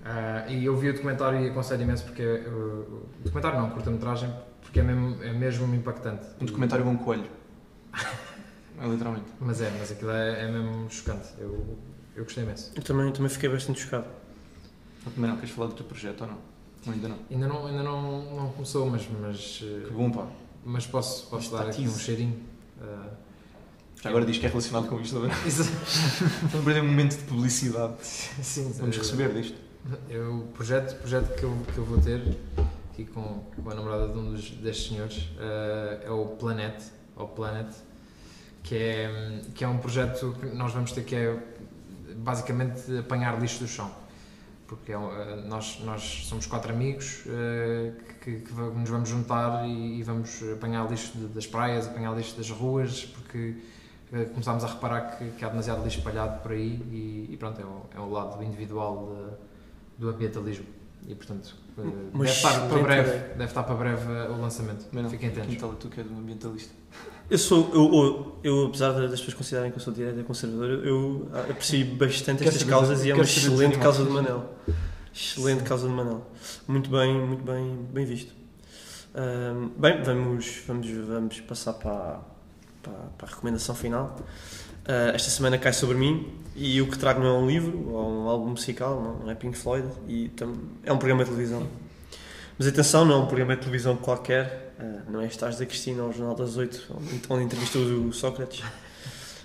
Uh, 0.00 0.50
e 0.50 0.64
eu 0.64 0.76
vi 0.76 0.88
o 0.88 0.92
documentário 0.94 1.40
e 1.40 1.50
aconselho 1.50 1.82
imenso 1.82 2.04
porque 2.04 2.22
uh, 2.22 3.06
o 3.20 3.22
documentário 3.22 3.60
não, 3.60 3.70
curta-metragem, 3.70 4.32
porque 4.62 4.80
é 4.80 4.82
mesmo, 4.82 5.22
é 5.22 5.32
mesmo 5.32 5.74
impactante. 5.74 6.26
Um 6.40 6.46
documentário 6.46 6.84
com 6.84 6.92
um 6.92 6.96
coelho. 6.96 7.28
é 7.94 8.86
literalmente. 8.86 9.26
Mas 9.38 9.60
é, 9.60 9.70
mas 9.78 9.92
aquilo 9.92 10.10
é, 10.10 10.44
é 10.44 10.50
mesmo 10.50 10.90
chocante. 10.90 11.28
Eu 11.38 11.76
eu 12.20 12.24
gostei 12.24 12.44
imenso. 12.44 12.72
Eu 12.74 12.82
também, 12.82 13.10
também 13.12 13.30
fiquei 13.30 13.48
bastante 13.48 13.80
chocado. 13.80 14.06
Não, 15.16 15.36
queres 15.36 15.50
falar 15.50 15.68
do 15.68 15.74
teu 15.74 15.86
projeto 15.86 16.20
ou 16.22 16.26
não? 16.26 16.38
Ou 16.86 16.92
ainda 16.92 17.08
não? 17.08 17.18
Ainda 17.30 17.48
não, 17.48 17.66
ainda 17.66 17.82
não, 17.82 18.36
não 18.36 18.52
começou, 18.52 18.88
mas, 18.90 19.08
mas. 19.08 19.62
Eh, 19.62 19.86
que 19.86 19.94
bom, 19.94 20.10
pá. 20.10 20.26
Mas 20.64 20.86
posso, 20.86 21.28
posso 21.28 21.50
dar 21.52 21.68
aqui 21.68 21.88
um 21.88 21.98
cheirinho. 21.98 22.38
Uh, 22.78 23.10
Agora 24.02 24.24
diz 24.24 24.38
que 24.38 24.46
é 24.46 24.48
relacionado 24.48 24.88
com 24.88 24.98
isto, 24.98 25.18
não 25.18 25.26
é? 25.26 25.32
Estamos 25.46 26.54
a 26.54 26.64
perder 26.64 26.82
um 26.82 26.86
momento 26.86 27.18
de 27.18 27.24
publicidade. 27.24 27.94
Sim, 28.00 28.72
Vamos 28.78 28.96
uh, 28.96 29.00
receber 29.00 29.34
disto. 29.34 29.58
Eu, 30.08 30.38
o 30.38 30.46
projeto, 30.48 30.98
projeto 31.00 31.34
que, 31.38 31.42
eu, 31.42 31.54
que 31.72 31.78
eu 31.78 31.84
vou 31.84 32.00
ter 32.00 32.22
aqui 32.90 33.04
com, 33.04 33.44
com 33.62 33.70
a 33.70 33.74
namorada 33.74 34.08
de 34.08 34.18
um 34.18 34.32
dos, 34.32 34.50
destes 34.52 34.88
senhores 34.88 35.16
uh, 35.36 36.02
é 36.02 36.10
o 36.10 36.24
Planet, 36.38 36.82
ou 37.14 37.28
Planet, 37.28 37.68
que 38.62 38.74
é, 38.74 39.42
que 39.54 39.64
é 39.64 39.68
um 39.68 39.76
projeto 39.76 40.34
que 40.40 40.46
nós 40.46 40.72
vamos 40.72 40.92
ter 40.92 41.04
que 41.04 41.14
é 41.14 41.38
basicamente 42.16 42.96
apanhar 42.98 43.38
lixo 43.38 43.58
do 43.58 43.68
chão. 43.68 43.90
Porque 44.66 44.92
é, 44.92 44.94
eh, 44.94 45.44
nós, 45.46 45.80
nós 45.80 46.26
somos 46.26 46.46
quatro 46.46 46.72
amigos 46.72 47.24
uh, 47.26 47.92
que, 48.20 48.36
que, 48.36 48.52
nos 48.54 48.88
vamos 48.88 49.08
juntar 49.08 49.68
e, 49.68 49.98
e 49.98 50.02
vamos 50.02 50.42
apanhar 50.54 50.88
lixo 50.88 51.18
de, 51.18 51.26
das 51.26 51.46
praias, 51.46 51.86
apanhar 51.86 52.16
lixo 52.16 52.36
das 52.36 52.48
ruas, 52.50 53.04
porque 53.04 53.38
uh, 53.38 53.79
começámos 54.10 54.64
a 54.64 54.66
reparar 54.66 55.16
que, 55.16 55.30
que, 55.30 55.44
há 55.44 55.48
demasiado 55.48 55.84
lixo 55.84 55.98
espalhado 55.98 56.42
por 56.42 56.52
aí 56.52 56.82
e, 56.90 57.28
e 57.30 57.36
pronto, 57.36 57.60
é 57.60 57.64
o, 57.64 57.82
é 57.94 58.00
o 58.00 58.10
lado 58.10 58.42
individual 58.42 59.08
de, 59.98 60.04
do 60.04 60.10
ambientalismo. 60.10 60.66
E 61.06 61.14
portanto, 61.14 61.56
uh, 61.78 62.18
deve, 62.18 62.30
estar 62.30 62.68
para 62.68 62.82
breve, 62.82 63.10
deve 63.10 63.44
estar 63.44 63.62
para 63.62 63.74
breve 63.74 64.12
o 64.30 64.40
lançamento. 64.40 64.84
Fiquem 65.08 65.28
atentos. 65.30 65.54
Então, 65.54 65.74
tu 65.74 65.88
que 65.88 66.00
és 66.00 66.10
um 66.10 66.18
ambientalista. 66.18 66.74
Eu 67.30 67.38
sou, 67.38 67.70
eu, 67.72 67.94
eu, 67.94 68.38
eu, 68.42 68.66
apesar 68.66 68.92
das 68.92 69.20
pessoas 69.20 69.34
considerarem 69.34 69.70
que 69.70 69.78
eu 69.78 69.82
sou 69.82 69.92
direita 69.92 70.20
e 70.20 70.24
conservador, 70.24 70.84
eu 70.84 71.30
aprecio 71.32 71.86
bastante 71.94 72.46
estas 72.46 72.64
causas 72.64 73.04
e 73.04 73.10
é 73.10 73.14
uma 73.14 73.22
excelente 73.22 73.78
causa 73.78 74.04
de 74.04 74.10
Manel. 74.10 74.52
Excelente 75.14 75.62
causa 75.62 75.86
de 75.86 75.94
Manel. 75.94 76.26
Muito 76.66 76.90
bem, 76.90 77.14
muito 77.14 77.44
bem, 77.44 77.86
bem 77.92 78.04
visto. 78.04 78.34
Um, 79.14 79.68
bem, 79.76 80.02
vamos, 80.02 80.62
vamos, 80.66 80.90
vamos 80.90 81.40
passar 81.40 81.74
para, 81.74 82.20
para, 82.82 82.92
para 83.18 83.26
a 83.26 83.30
recomendação 83.30 83.74
final. 83.74 84.16
Uh, 84.86 85.14
esta 85.14 85.30
semana 85.30 85.58
cai 85.58 85.72
sobre 85.72 85.96
mim 85.96 86.32
e 86.56 86.80
o 86.80 86.88
que 86.88 86.98
trago 86.98 87.20
não 87.20 87.28
é 87.28 87.38
um 87.38 87.46
livro 87.46 87.90
ou 87.90 88.10
um 88.10 88.28
álbum 88.28 88.50
musical, 88.50 89.20
não, 89.22 89.30
é 89.30 89.34
Pink 89.34 89.56
Floyd, 89.56 89.86
e 90.08 90.30
é 90.84 90.92
um 90.92 90.98
programa 90.98 91.24
de 91.24 91.30
televisão. 91.30 91.66
Mas 92.58 92.66
atenção, 92.66 93.04
não 93.04 93.14
é 93.14 93.18
um 93.18 93.26
programa 93.26 93.54
de 93.54 93.60
televisão 93.60 93.96
qualquer, 93.96 94.70
Uh, 94.80 95.12
não 95.12 95.20
é 95.20 95.26
Estás 95.26 95.58
da 95.58 95.66
Cristina 95.66 96.02
ao 96.02 96.10
Jornal 96.10 96.34
das 96.34 96.56
Oito, 96.56 96.82
onde, 96.96 97.20
onde 97.28 97.44
entrevistou 97.44 97.82
o 97.82 98.12
Sócrates. 98.14 98.64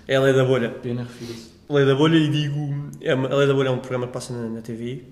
É 0.08 0.16
a 0.16 0.20
Lei 0.20 0.32
da 0.32 0.44
Bolha. 0.44 0.70
Pena 0.70 1.02
refiro-se. 1.02 1.50
Lei 1.68 1.84
da 1.84 1.94
Bolha 1.94 2.16
e 2.16 2.28
digo. 2.28 2.90
É 3.02 3.14
uma, 3.14 3.28
a 3.28 3.36
Lei 3.36 3.46
da 3.46 3.52
Bolha 3.52 3.68
é 3.68 3.70
um 3.70 3.78
programa 3.78 4.06
que 4.06 4.14
passa 4.14 4.32
na, 4.32 4.48
na 4.48 4.62
TV, 4.62 5.04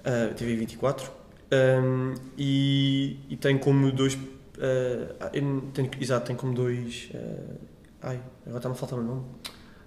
uh, 0.00 0.34
TV 0.34 0.56
24, 0.56 1.10
um, 1.52 2.14
e, 2.38 3.18
e 3.28 3.36
tem 3.36 3.58
como 3.58 3.92
dois. 3.92 4.16
Uh, 4.56 5.70
tem, 5.72 5.90
exato, 6.00 6.26
tem 6.26 6.36
como 6.36 6.54
dois. 6.54 7.10
Uh, 7.14 7.58
ai, 8.02 8.20
agora 8.46 8.58
está-me 8.58 8.74
a 8.74 8.78
faltar 8.78 8.98
o 8.98 9.02
nome. 9.02 9.24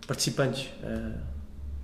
Participantes. 0.05 0.69
Uh, 0.83 1.37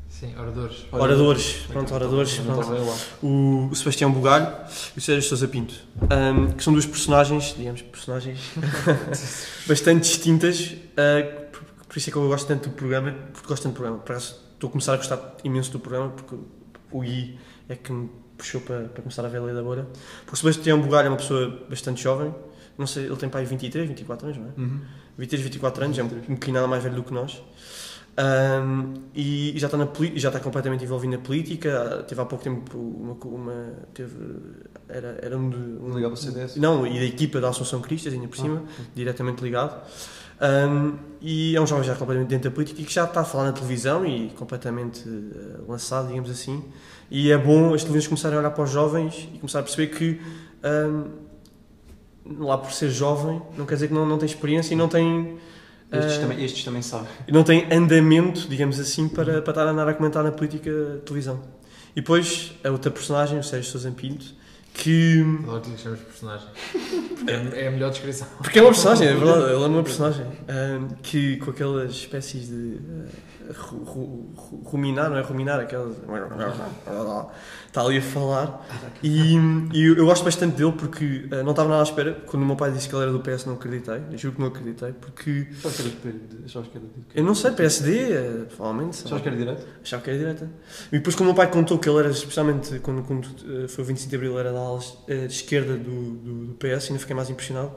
Sim, 0.10 0.36
oradores. 0.38 0.86
Oradores, 0.92 1.66
pronto, 1.68 1.94
oradores. 1.94 2.38
Pronto. 2.38 2.96
O, 3.24 3.70
o 3.72 3.76
Sebastião 3.76 4.12
Bugalho 4.12 4.48
e 4.96 5.00
o 5.00 5.02
Sérgio 5.02 5.28
Sousa 5.28 5.48
Pinto, 5.48 5.74
um, 6.04 6.52
que 6.52 6.64
são 6.64 6.72
duas 6.72 6.86
personagens, 6.86 7.56
digamos, 7.58 7.82
personagens 7.82 8.40
bastante 9.66 10.02
distintas. 10.02 10.68
Uh, 10.70 11.50
por, 11.52 11.64
por, 11.64 11.98
isso 11.98 12.10
é 12.10 12.12
que 12.12 12.18
eu 12.18 12.28
gosto 12.28 12.48
tanto 12.48 12.70
do 12.70 12.76
programa, 12.76 13.12
porque 13.34 13.48
gosto 13.48 13.64
tanto 13.64 13.74
do 13.74 13.78
programa. 13.78 14.00
Por 14.04 14.16
estou 14.16 14.68
a 14.68 14.72
começar 14.72 14.94
a 14.94 14.98
gostar 14.98 15.38
imenso 15.44 15.72
do 15.72 15.80
programa, 15.80 16.12
porque 16.12 16.36
o 16.92 17.02
Gui 17.02 17.40
é 17.68 17.76
que 17.76 17.92
me 17.92 18.08
puxou 18.38 18.62
para, 18.62 18.84
para 18.84 19.02
começar 19.02 19.26
a 19.26 19.28
ver 19.28 19.38
a 19.38 19.42
Lei 19.42 19.56
da 19.56 19.64
Bolha. 19.64 19.88
Porque 20.26 20.34
o 20.34 20.38
Sebastião 20.38 20.80
Bugalho 20.80 21.08
é 21.08 21.10
uma 21.10 21.18
pessoa 21.18 21.66
bastante 21.68 22.04
jovem, 22.04 22.34
não 22.78 22.88
sei, 22.88 23.06
ele 23.06 23.16
tem 23.16 23.30
pai 23.30 23.46
23, 23.46 23.88
24 23.88 24.28
anos, 24.28 24.40
não 24.40 24.48
é? 24.48 24.52
Uhum. 24.58 24.80
23, 25.18 25.44
24 25.44 25.86
anos, 25.86 25.98
é 25.98 26.04
um, 26.04 26.06
um 26.06 26.10
bocadinho 26.10 26.54
nada 26.54 26.68
mais 26.68 26.84
velho 26.84 26.96
do 26.96 27.04
que 27.04 27.14
nós. 27.14 27.42
Um, 28.16 28.94
e, 29.16 29.54
já 29.58 29.66
está, 29.66 29.78
na, 29.78 29.88
já 30.16 30.30
está 30.30 30.40
completamente 30.40 30.84
envolvido 30.84 31.14
na 31.14 31.20
política. 31.20 32.06
Teve 32.08 32.22
há 32.22 32.26
pouco 32.26 32.44
tempo 32.44 32.78
uma. 32.78 33.14
uma 33.26 33.74
teve, 33.94 34.16
era, 34.88 35.20
era 35.22 35.38
um 35.38 35.50
de. 35.50 35.58
Um, 35.58 35.96
ligado 35.96 36.12
ao 36.12 36.18
CDS? 36.18 36.56
Não, 36.58 36.86
e 36.86 37.00
da 37.00 37.06
equipa 37.06 37.42
da 37.42 37.50
Assunção 37.50 37.82
Cristas, 37.82 38.14
ainda 38.14 38.28
por 38.28 38.38
cima, 38.38 38.64
ah, 38.68 38.84
diretamente 38.94 39.44
ligado. 39.44 39.82
Um, 40.42 40.98
e 41.22 41.56
é 41.56 41.62
um 41.62 41.66
jovem 41.66 41.86
já 41.86 41.96
completamente 41.96 42.30
dentro 42.30 42.50
da 42.50 42.54
política 42.54 42.82
e 42.82 42.86
que 42.86 42.94
já 42.94 43.06
está 43.06 43.22
a 43.22 43.24
falar 43.24 43.46
na 43.46 43.52
televisão 43.54 44.06
e 44.06 44.30
completamente 44.32 45.08
uh, 45.08 45.66
lançado, 45.68 46.08
digamos 46.08 46.30
assim. 46.30 46.64
E 47.10 47.32
é 47.32 47.38
bom 47.38 47.74
as 47.74 47.82
televisões 47.82 48.08
começarem 48.08 48.38
a 48.38 48.42
olhar 48.42 48.52
para 48.52 48.64
os 48.64 48.70
jovens 48.70 49.30
e 49.34 49.38
começar 49.38 49.60
a 49.60 49.64
perceber 49.64 49.88
que 49.88 50.22
um, 50.64 51.23
lá 52.26 52.58
por 52.58 52.72
ser 52.72 52.90
jovem, 52.90 53.42
não 53.58 53.66
quer 53.66 53.76
dizer 53.76 53.88
que 53.90 53.94
não, 53.94 54.06
não 54.06 54.18
tem 54.18 54.26
experiência 54.26 54.74
e 54.74 54.78
não 54.78 54.88
tem. 54.88 55.38
Estes, 55.92 56.18
ah, 56.18 56.22
também, 56.22 56.44
estes 56.44 56.64
também 56.64 56.82
sabem. 56.82 57.08
não 57.28 57.44
tem 57.44 57.68
andamento, 57.72 58.48
digamos 58.48 58.80
assim, 58.80 59.08
para, 59.08 59.42
para 59.44 59.52
estar 59.52 59.68
a 59.68 59.72
andar 59.72 59.88
a 59.88 59.94
comentar 59.94 60.24
na 60.24 60.32
política 60.32 60.72
de 60.72 61.02
televisão. 61.02 61.40
E 61.96 62.02
depois 62.02 62.54
a 62.64 62.70
outra 62.72 62.90
personagem, 62.90 63.38
o 63.38 63.44
Sérgio 63.44 63.70
Sousa 63.72 63.92
Pinto, 63.92 64.26
que. 64.74 65.24
Adoro 65.44 65.62
que 65.62 65.70
lhe 65.70 65.78
chamas 65.78 66.00
personagem. 66.00 66.48
É 67.28 67.66
é 67.66 67.68
a 67.68 67.72
melhor 67.72 67.92
descrição. 67.92 68.28
Porque 68.42 68.58
é 68.58 68.62
uma 68.64 68.72
personagem, 68.72 69.08
é 69.08 69.14
verdade, 69.14 69.44
ele 69.54 69.64
é 69.64 69.68
uma 69.68 69.84
personagem. 69.84 70.26
ah, 70.48 70.88
que 71.04 71.38
com 71.38 71.52
aquelas 71.52 71.92
espécies 71.92 72.48
de. 72.50 72.80
ru- 72.82 73.06
ruminar, 74.66 75.10
não 75.10 75.18
é 75.18 75.22
ruminar, 75.22 75.60
aquelas. 75.60 75.96
Está 77.68 77.82
ali 77.82 77.98
a 77.98 78.02
falar. 78.02 78.68
E, 79.02 79.36
e 79.74 79.84
eu 79.86 80.06
gosto 80.06 80.24
bastante 80.24 80.56
dele 80.56 80.74
porque 80.74 81.28
ah, 81.32 81.44
não 81.44 81.52
estava 81.52 81.70
nada 81.70 81.82
à 81.82 81.84
espera. 81.84 82.14
Quando 82.26 82.44
o 82.44 82.46
meu 82.46 82.56
pai 82.56 82.72
disse 82.72 82.88
que 82.88 82.96
ele 82.96 83.04
era 83.04 83.12
do 83.12 83.20
PS, 83.20 83.46
não 83.46 83.56
acreditei. 83.56 84.02
Eu 84.12 84.18
juro 84.18 84.36
que 84.36 84.42
não 84.42 84.48
acreditei. 84.48 84.94
Porque. 84.94 85.46
Que 85.46 85.68
era 85.82 85.90
Eu 87.16 87.24
não 87.24 87.36
sei, 87.36 87.52
PSD, 87.52 88.16
ah, 88.16 88.46
provavelmente. 88.56 89.04
Achavas 89.04 89.22
que 89.22 89.28
era 89.28 89.38
direto? 89.38 89.68
Achava 89.84 90.04
que 90.04 90.10
era 90.10 90.20
direta. 90.20 90.50
E 90.92 90.98
depois, 90.98 91.16
quando 91.16 91.30
o 91.30 91.34
meu 91.34 91.36
pai 91.36 91.50
contou 91.50 91.80
que 91.80 91.90
ele 91.90 92.00
era, 92.00 92.10
especialmente 92.10 92.80
quando, 92.80 93.04
quando 93.04 93.28
eh, 93.28 93.68
foi 93.68 93.84
o 93.84 93.88
25 93.88 94.10
de 94.10 94.16
Abril, 94.16 94.40
era 94.40 94.54
da 94.54 94.60
ala 94.60 94.80
eh, 95.08 95.26
esquerda 95.26 95.76
do, 95.76 96.12
do, 96.12 96.46
do 96.48 96.54
PS, 96.54 96.88
ainda 96.88 97.00
fiquei 97.00 97.16
mais 97.16 97.30
impressionado. 97.30 97.72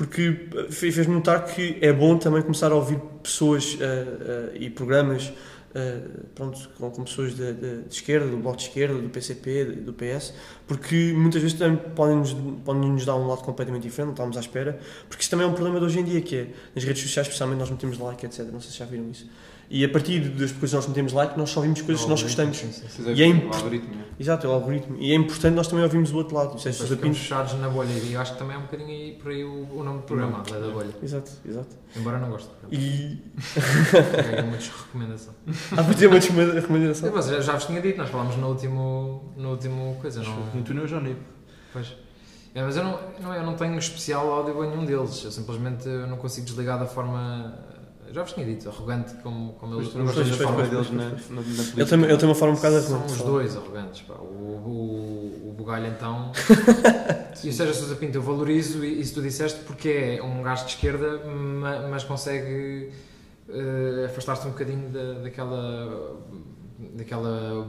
Porque 0.00 0.48
eh, 0.56 0.70
fe- 0.72 0.90
fez-me 0.90 1.12
notar 1.14 1.44
que 1.44 1.76
é 1.82 1.92
bom 1.92 2.16
também 2.16 2.40
começar 2.40 2.72
a 2.72 2.74
ouvir 2.74 2.98
pessoas 3.22 3.76
eh, 3.78 4.06
eh, 4.54 4.56
e 4.58 4.70
programas 4.70 5.30
eh, 5.74 6.00
pronto, 6.34 6.70
com, 6.78 6.90
com 6.90 7.04
pessoas 7.04 7.34
de, 7.36 7.52
de- 7.52 7.82
de 7.82 7.94
esquerda, 7.94 8.26
do 8.26 8.38
Bloco 8.38 8.56
de 8.56 8.62
Esquerda, 8.64 8.94
do 8.94 9.10
PCP, 9.10 9.64
do 9.66 9.92
PS, 9.92 10.32
porque 10.66 11.12
muitas 11.14 11.42
vezes 11.42 11.58
também 11.58 11.76
podem 11.94 12.16
nos, 12.16 12.32
podem 12.64 12.90
nos 12.90 13.04
dar 13.04 13.14
um 13.16 13.26
lado 13.26 13.42
completamente 13.42 13.82
diferente, 13.82 14.06
não 14.06 14.14
estamos 14.14 14.36
à 14.38 14.40
espera, 14.40 14.78
porque 15.06 15.20
isso 15.22 15.30
também 15.30 15.46
é 15.46 15.48
um 15.50 15.52
problema 15.52 15.78
de 15.78 15.84
hoje 15.84 16.00
em 16.00 16.04
dia, 16.04 16.20
que 16.22 16.34
é 16.36 16.46
nas 16.74 16.82
redes 16.82 17.02
sociais, 17.02 17.26
especialmente 17.28 17.58
nós 17.60 17.70
metemos 17.70 17.98
like, 17.98 18.24
etc. 18.24 18.46
Não 18.50 18.60
sei 18.60 18.70
se 18.72 18.78
já 18.78 18.86
viram 18.86 19.10
isso. 19.10 19.28
E 19.72 19.84
a 19.84 19.88
partir 19.88 20.18
das 20.30 20.50
coisas 20.50 20.70
que 20.70 20.76
nós 20.76 20.86
metemos 20.88 21.12
like, 21.12 21.38
nós 21.38 21.48
só 21.50 21.60
vimos 21.60 21.80
coisas 21.80 22.02
que 22.02 22.10
nós 22.10 22.20
gostamos. 22.20 22.56
Sim, 22.56 22.72
sim, 22.72 23.12
E 23.14 23.22
é 23.22 23.26
algoritmo. 23.54 23.94
né? 23.94 24.04
Exato, 24.18 24.44
é 24.44 24.50
o 24.50 24.52
algoritmo. 24.52 24.96
E 24.98 25.12
é 25.12 25.14
importante 25.14 25.54
nós 25.54 25.68
também 25.68 25.84
ouvirmos 25.84 26.10
o 26.10 26.16
outro 26.16 26.34
lado. 26.34 26.56
É 26.56 26.72
ficamos 26.72 26.96
Pinto. 27.00 27.14
fechados 27.14 27.54
na 27.54 27.68
bolha 27.68 27.88
e 27.92 28.12
eu 28.14 28.20
acho 28.20 28.32
que 28.32 28.38
também 28.40 28.56
é 28.56 28.58
um 28.58 28.62
bocadinho 28.62 28.88
aí, 28.88 29.12
por 29.22 29.30
aí 29.30 29.44
o, 29.44 29.68
o 29.72 29.84
nome 29.84 29.98
do 29.98 30.02
programa, 30.02 30.42
da 30.42 30.58
bolha. 30.72 30.90
Exato, 31.00 31.30
exato. 31.48 31.68
Embora 31.96 32.16
eu 32.16 32.20
não 32.20 32.30
goste. 32.30 32.50
E. 32.72 33.22
É 34.36 34.42
uma 34.42 34.56
desrecomendação. 34.56 35.34
Há 35.70 35.82
para 35.84 35.94
ter 35.94 36.06
uma 36.08 36.18
descomenda- 36.18 36.52
recomendação. 36.54 37.12
Mas 37.14 37.26
já, 37.26 37.40
já 37.40 37.52
vos 37.52 37.64
tinha 37.66 37.80
dito, 37.80 37.96
nós 37.98 38.10
falámos 38.10 38.36
no 38.36 38.48
último, 38.48 39.32
no 39.36 39.50
último 39.52 39.96
coisa, 40.00 40.20
não? 40.22 40.46
Nem 40.52 40.64
tu 40.64 40.74
nem 40.74 40.84
o 40.84 40.88
Johnny. 40.88 41.16
Pois. 41.72 41.94
É, 42.54 42.62
mas 42.64 42.76
eu 42.76 42.82
não, 42.82 42.98
não, 43.22 43.32
eu 43.32 43.44
não 43.46 43.54
tenho 43.54 43.78
especial 43.78 44.28
áudio 44.32 44.60
a 44.62 44.66
nenhum 44.66 44.84
deles. 44.84 45.22
Eu 45.24 45.30
simplesmente 45.30 45.86
não 45.88 46.16
consigo 46.16 46.44
desligar 46.44 46.78
da 46.78 46.86
forma. 46.86 47.54
Já 48.12 48.22
vos 48.22 48.32
tinha 48.32 48.44
dito, 48.46 48.68
arrogante 48.68 49.14
como, 49.22 49.52
como 49.54 49.74
eles. 49.76 49.88
Pois, 49.88 50.06
da 50.06 50.12
pois, 50.12 50.28
forma 50.36 50.54
pois, 50.56 50.70
deles 50.70 50.90
na, 50.90 51.04
na, 51.04 51.10
na 51.10 51.42
política? 51.42 51.80
Ele 51.80 51.88
tem, 51.88 52.02
ele 52.04 52.16
tem 52.16 52.28
uma 52.28 52.34
forma 52.34 52.54
um 52.54 52.56
bocado 52.56 52.80
São 52.80 53.06
os 53.06 53.18
dois 53.18 53.56
arrogantes. 53.56 54.00
Pá. 54.02 54.14
O, 54.14 54.24
o, 54.24 55.48
o 55.48 55.54
Bugalho 55.56 55.86
então. 55.86 56.32
e 57.44 57.48
o 57.48 57.52
Sérgio 57.52 57.74
Sousa 57.74 57.94
Pinto 57.96 58.16
eu 58.18 58.22
valorizo 58.22 58.84
isso 58.84 59.14
que 59.14 59.20
tu 59.20 59.22
disseste 59.22 59.60
porque 59.64 60.18
é 60.18 60.22
um 60.22 60.42
gajo 60.42 60.64
de 60.64 60.70
esquerda, 60.70 61.24
ma- 61.24 61.88
mas 61.88 62.02
consegue 62.04 62.90
eh, 63.48 64.06
afastar-se 64.06 64.46
um 64.46 64.50
bocadinho 64.50 64.88
da, 64.90 65.12
daquela. 65.20 66.16
daquela 66.94 67.64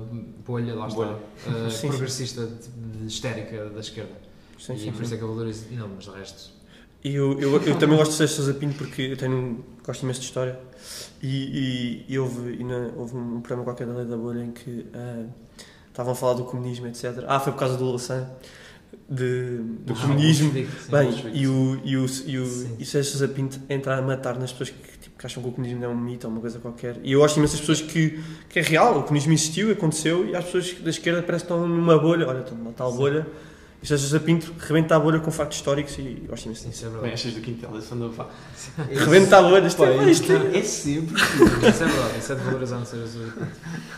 bolha, 0.46 0.74
lá 0.76 0.88
está, 0.88 0.98
Bolha. 1.06 1.18
eh, 1.48 1.70
Sim, 1.70 1.78
sim. 1.78 1.88
progressista, 1.90 2.48
de, 2.48 2.98
de 3.00 3.06
histérica 3.08 3.70
da 3.70 3.80
esquerda. 3.80 4.14
Sim, 4.60 4.74
e 4.74 4.80
sim, 4.80 4.92
por 4.92 5.02
isso 5.02 5.10
sim. 5.10 5.16
é 5.16 5.18
que 5.18 5.24
eu 5.24 5.28
valorizo. 5.30 5.66
Não, 5.72 5.88
mas 5.88 6.06
de 6.06 6.12
resto. 6.12 6.61
Eu, 7.04 7.40
eu, 7.40 7.62
eu 7.64 7.80
também 7.80 7.98
gosto 7.98 8.12
de 8.12 8.18
Sérgio 8.18 8.36
Sousa 8.36 8.54
Pinto 8.54 8.76
porque 8.78 9.02
eu 9.02 9.18
tenho, 9.18 9.64
gosto 9.84 10.04
imenso 10.04 10.20
de 10.20 10.26
história. 10.28 10.60
E, 11.22 12.06
e, 12.08 12.14
e 12.14 12.20
houve, 12.20 12.54
e 12.60 12.64
na- 12.64 12.92
houve 12.96 13.16
um 13.16 13.42
programa 13.42 13.64
qualquer 13.64 13.88
da 13.88 13.94
Lei 13.94 14.06
da 14.06 14.18
Bolha 14.18 14.44
em 14.44 14.52
que 14.52 14.86
ah, 14.94 15.24
estavam 15.88 16.14
a 16.14 16.16
falar 16.16 16.34
do 16.36 16.44
comunismo, 16.44 16.88
etc. 16.88 17.24
Ah, 17.28 17.40
foi 17.40 17.54
por 17.54 17.60
causa 17.60 17.76
do 17.78 17.86
Louçã. 17.86 18.28
De, 19.10 19.58
do 19.86 19.94
Ah, 19.94 20.02
comunismo. 20.02 20.52
Bem, 20.52 21.32
e 21.34 21.48
o, 21.48 21.82
e 21.84 21.98
o, 21.98 22.06
e 22.28 22.38
o, 22.38 22.46
Sim. 22.46 22.76
e 22.80 22.84
o 22.84 22.86
Sérgio 22.86 23.12
Sousa 23.12 23.28
Pinto 23.28 23.60
entrar 23.70 23.98
a 23.98 24.02
matar 24.02 24.38
nas 24.38 24.52
pessoas 24.52 24.70
que, 24.70 24.98
tipo, 25.00 25.18
que 25.18 25.26
acham 25.26 25.42
que 25.42 25.50
o 25.50 25.52
comunismo 25.52 25.84
é 25.84 25.88
um 25.88 25.98
mito 25.98 26.28
ou 26.28 26.34
uma 26.34 26.42
coisa 26.42 26.60
qualquer. 26.60 26.98
E 27.04 27.12
eu 27.14 27.24
acho 27.24 27.38
imensas 27.40 27.60
pessoas 27.60 27.82
que, 27.82 28.22
que 28.50 28.60
é 28.60 28.62
real, 28.62 29.00
o 29.00 29.04
comunismo 29.04 29.34
existiu, 29.34 29.72
aconteceu, 29.72 30.26
e 30.28 30.36
as 30.36 30.46
pessoas 30.46 30.74
da 30.82 30.90
esquerda 30.90 31.22
parece 31.24 31.46
que 31.46 31.52
estão 31.52 31.68
numa 31.68 31.98
bolha, 31.98 32.28
olha, 32.28 32.40
estão 32.40 32.58
numa 32.58 32.74
tal 32.74 32.92
Sim. 32.92 32.98
E 33.84 33.88
Sérgio 33.88 34.08
Sousa 34.08 34.24
Pinto 34.24 34.54
rebenta 34.60 34.96
a 34.96 35.00
bolha 35.00 35.20
com 35.20 35.32
factos 35.32 35.58
históricos 35.58 35.98
e 35.98 36.28
acho 36.32 36.46
imenso 36.46 36.68
disso. 36.68 36.70
Isso 36.70 36.86
é 36.86 36.90
Bem, 36.90 36.92
verdade. 37.00 37.14
estas 37.14 37.34
do 37.34 37.42
Quintel, 37.42 37.78
esse 37.78 37.94
anda 37.94 38.10
pá. 38.10 38.28
Rebenta 38.90 39.38
a 39.38 39.42
bolha, 39.42 39.66
isto 39.68 39.84
é, 39.84 40.12
isto 40.12 40.32
é- 40.32 40.58
É 40.60 40.64
sempre. 40.64 41.16
Isso 41.22 41.84
é 41.84 41.88
verdade. 41.88 42.20
Isso 42.20 42.32
é 42.32 42.36
de 42.36 42.42
valorizar 42.44 42.78
no 42.78 42.86
Sérgio. 42.86 43.34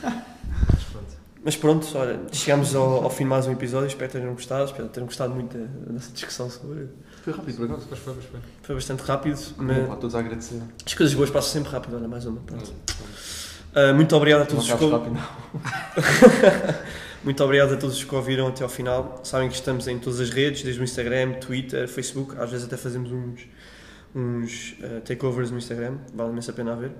Mas 0.01 0.83
pronto. 0.91 1.07
Mas 1.45 1.55
pronto, 1.57 1.97
olha, 1.97 2.19
chegamos 2.31 2.73
ao, 2.73 3.03
ao 3.03 3.09
fim 3.09 3.23
de 3.25 3.29
mais 3.29 3.45
um 3.45 3.51
episódio, 3.51 3.87
espero 3.87 4.09
que 4.09 4.17
tenham 4.17 4.33
gostado, 4.33 4.63
espero 4.65 4.87
que 4.87 4.93
tenham 4.93 5.07
gostado 5.07 5.33
muito 5.33 5.57
da, 5.57 5.65
da 5.65 5.93
nossa 5.93 6.11
discussão 6.13 6.49
sobre. 6.49 6.87
Foi 7.21 7.33
rápido, 7.33 7.55
por 7.57 7.65
acaso. 7.65 7.87
Foi, 7.89 7.97
foi. 8.13 8.39
Foi 8.61 8.75
bastante 8.75 9.01
rápido, 9.01 9.37
Bom, 9.57 9.63
mas 9.65 9.87
pá, 9.87 9.95
todos 9.97 10.15
a 10.15 10.19
agradecer. 10.19 10.61
as 10.85 10.93
coisas 10.93 11.13
boas 11.13 11.29
passam 11.29 11.51
sempre 11.51 11.71
rápido, 11.71 11.97
olha, 11.97 12.07
mais 12.07 12.25
uma. 12.25 12.39
Pronto. 12.41 12.71
Ah, 13.75 13.91
muito 13.91 14.15
obrigado 14.15 14.41
a 14.41 14.43
Não 14.43 14.49
todos 14.51 14.65
os 14.65 14.71
acabes 14.71 14.87
que 14.87 14.93
rápido, 14.93 15.13
não. 15.15 16.83
Muito 17.23 17.41
obrigado 17.41 17.73
a 17.73 17.77
todos 17.77 17.95
os 17.95 18.03
que 18.03 18.13
ouviram 18.13 18.47
até 18.47 18.63
ao 18.63 18.69
final. 18.69 19.21
Sabem 19.23 19.47
que 19.47 19.55
estamos 19.55 19.87
em 19.87 19.97
todas 19.97 20.19
as 20.19 20.29
redes, 20.29 20.61
desde 20.61 20.81
o 20.81 20.83
Instagram, 20.83 21.33
Twitter, 21.35 21.87
Facebook. 21.87 22.35
Às 22.37 22.51
vezes 22.51 22.65
até 22.65 22.75
fazemos 22.75 23.13
uns, 23.13 23.47
uns 24.13 24.75
eh, 24.83 24.99
takeovers 24.99 25.49
no 25.49 25.57
Instagram. 25.57 25.99
Vale 26.13 26.31
imenso 26.31 26.51
a 26.51 26.53
pena 26.53 26.73
a 26.73 26.75
ver. 26.75 26.91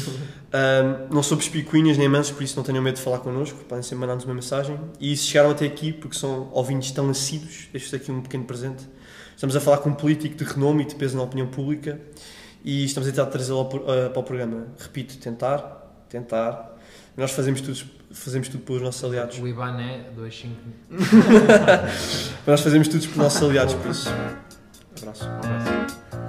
Ahm, 0.50 1.12
não 1.12 1.22
somos 1.22 1.46
picuinhas 1.50 1.98
nem 1.98 2.08
mansos, 2.08 2.32
por 2.32 2.42
isso 2.42 2.56
não 2.56 2.64
tenham 2.64 2.82
medo 2.82 2.94
de 2.94 3.02
falar 3.02 3.18
connosco. 3.18 3.64
Podem 3.64 3.82
sempre 3.82 3.98
mandar-nos 3.98 4.24
uma 4.24 4.32
mensagem. 4.32 4.80
E 4.98 5.14
se 5.14 5.24
chegaram 5.24 5.50
até 5.50 5.66
aqui, 5.66 5.92
porque 5.92 6.16
são 6.16 6.48
ouvintes 6.52 6.90
tão 6.92 7.10
assíduos, 7.10 7.68
deixo-vos 7.70 8.00
aqui 8.00 8.10
um 8.10 8.22
pequeno 8.22 8.44
presente. 8.44 8.88
Estamos 9.34 9.54
a 9.54 9.60
falar 9.60 9.78
com 9.78 9.90
um 9.90 9.94
político 9.94 10.36
de 10.36 10.44
renome 10.44 10.84
e 10.84 10.86
de 10.86 10.94
peso 10.94 11.18
na 11.18 11.22
opinião 11.22 11.48
pública. 11.48 12.00
E 12.64 12.86
estamos 12.86 13.06
a 13.06 13.12
tentar 13.12 13.26
trazê-lo 13.26 13.68
eh, 13.88 14.08
para 14.08 14.20
o 14.20 14.22
programa. 14.22 14.68
Repito, 14.78 15.18
tentar, 15.18 15.60
tentar. 16.08 16.75
Nós 17.16 17.30
fazemos 17.32 17.60
tudo, 17.62 17.78
fazemos 18.10 18.48
tudo 18.48 18.62
pelos 18.64 18.82
nossos 18.82 19.02
aliados. 19.02 19.38
O 19.38 19.48
IBAN 19.48 19.80
é 19.80 20.10
25. 20.16 20.54
Nós 22.46 22.60
fazemos 22.60 22.88
tudo 22.88 23.00
pelos 23.00 23.16
nossos 23.16 23.42
aliados, 23.42 23.74
por 23.74 23.90
isso. 23.90 24.08
Abraço. 25.00 25.24
Um 25.24 25.28
abraço. 25.28 26.25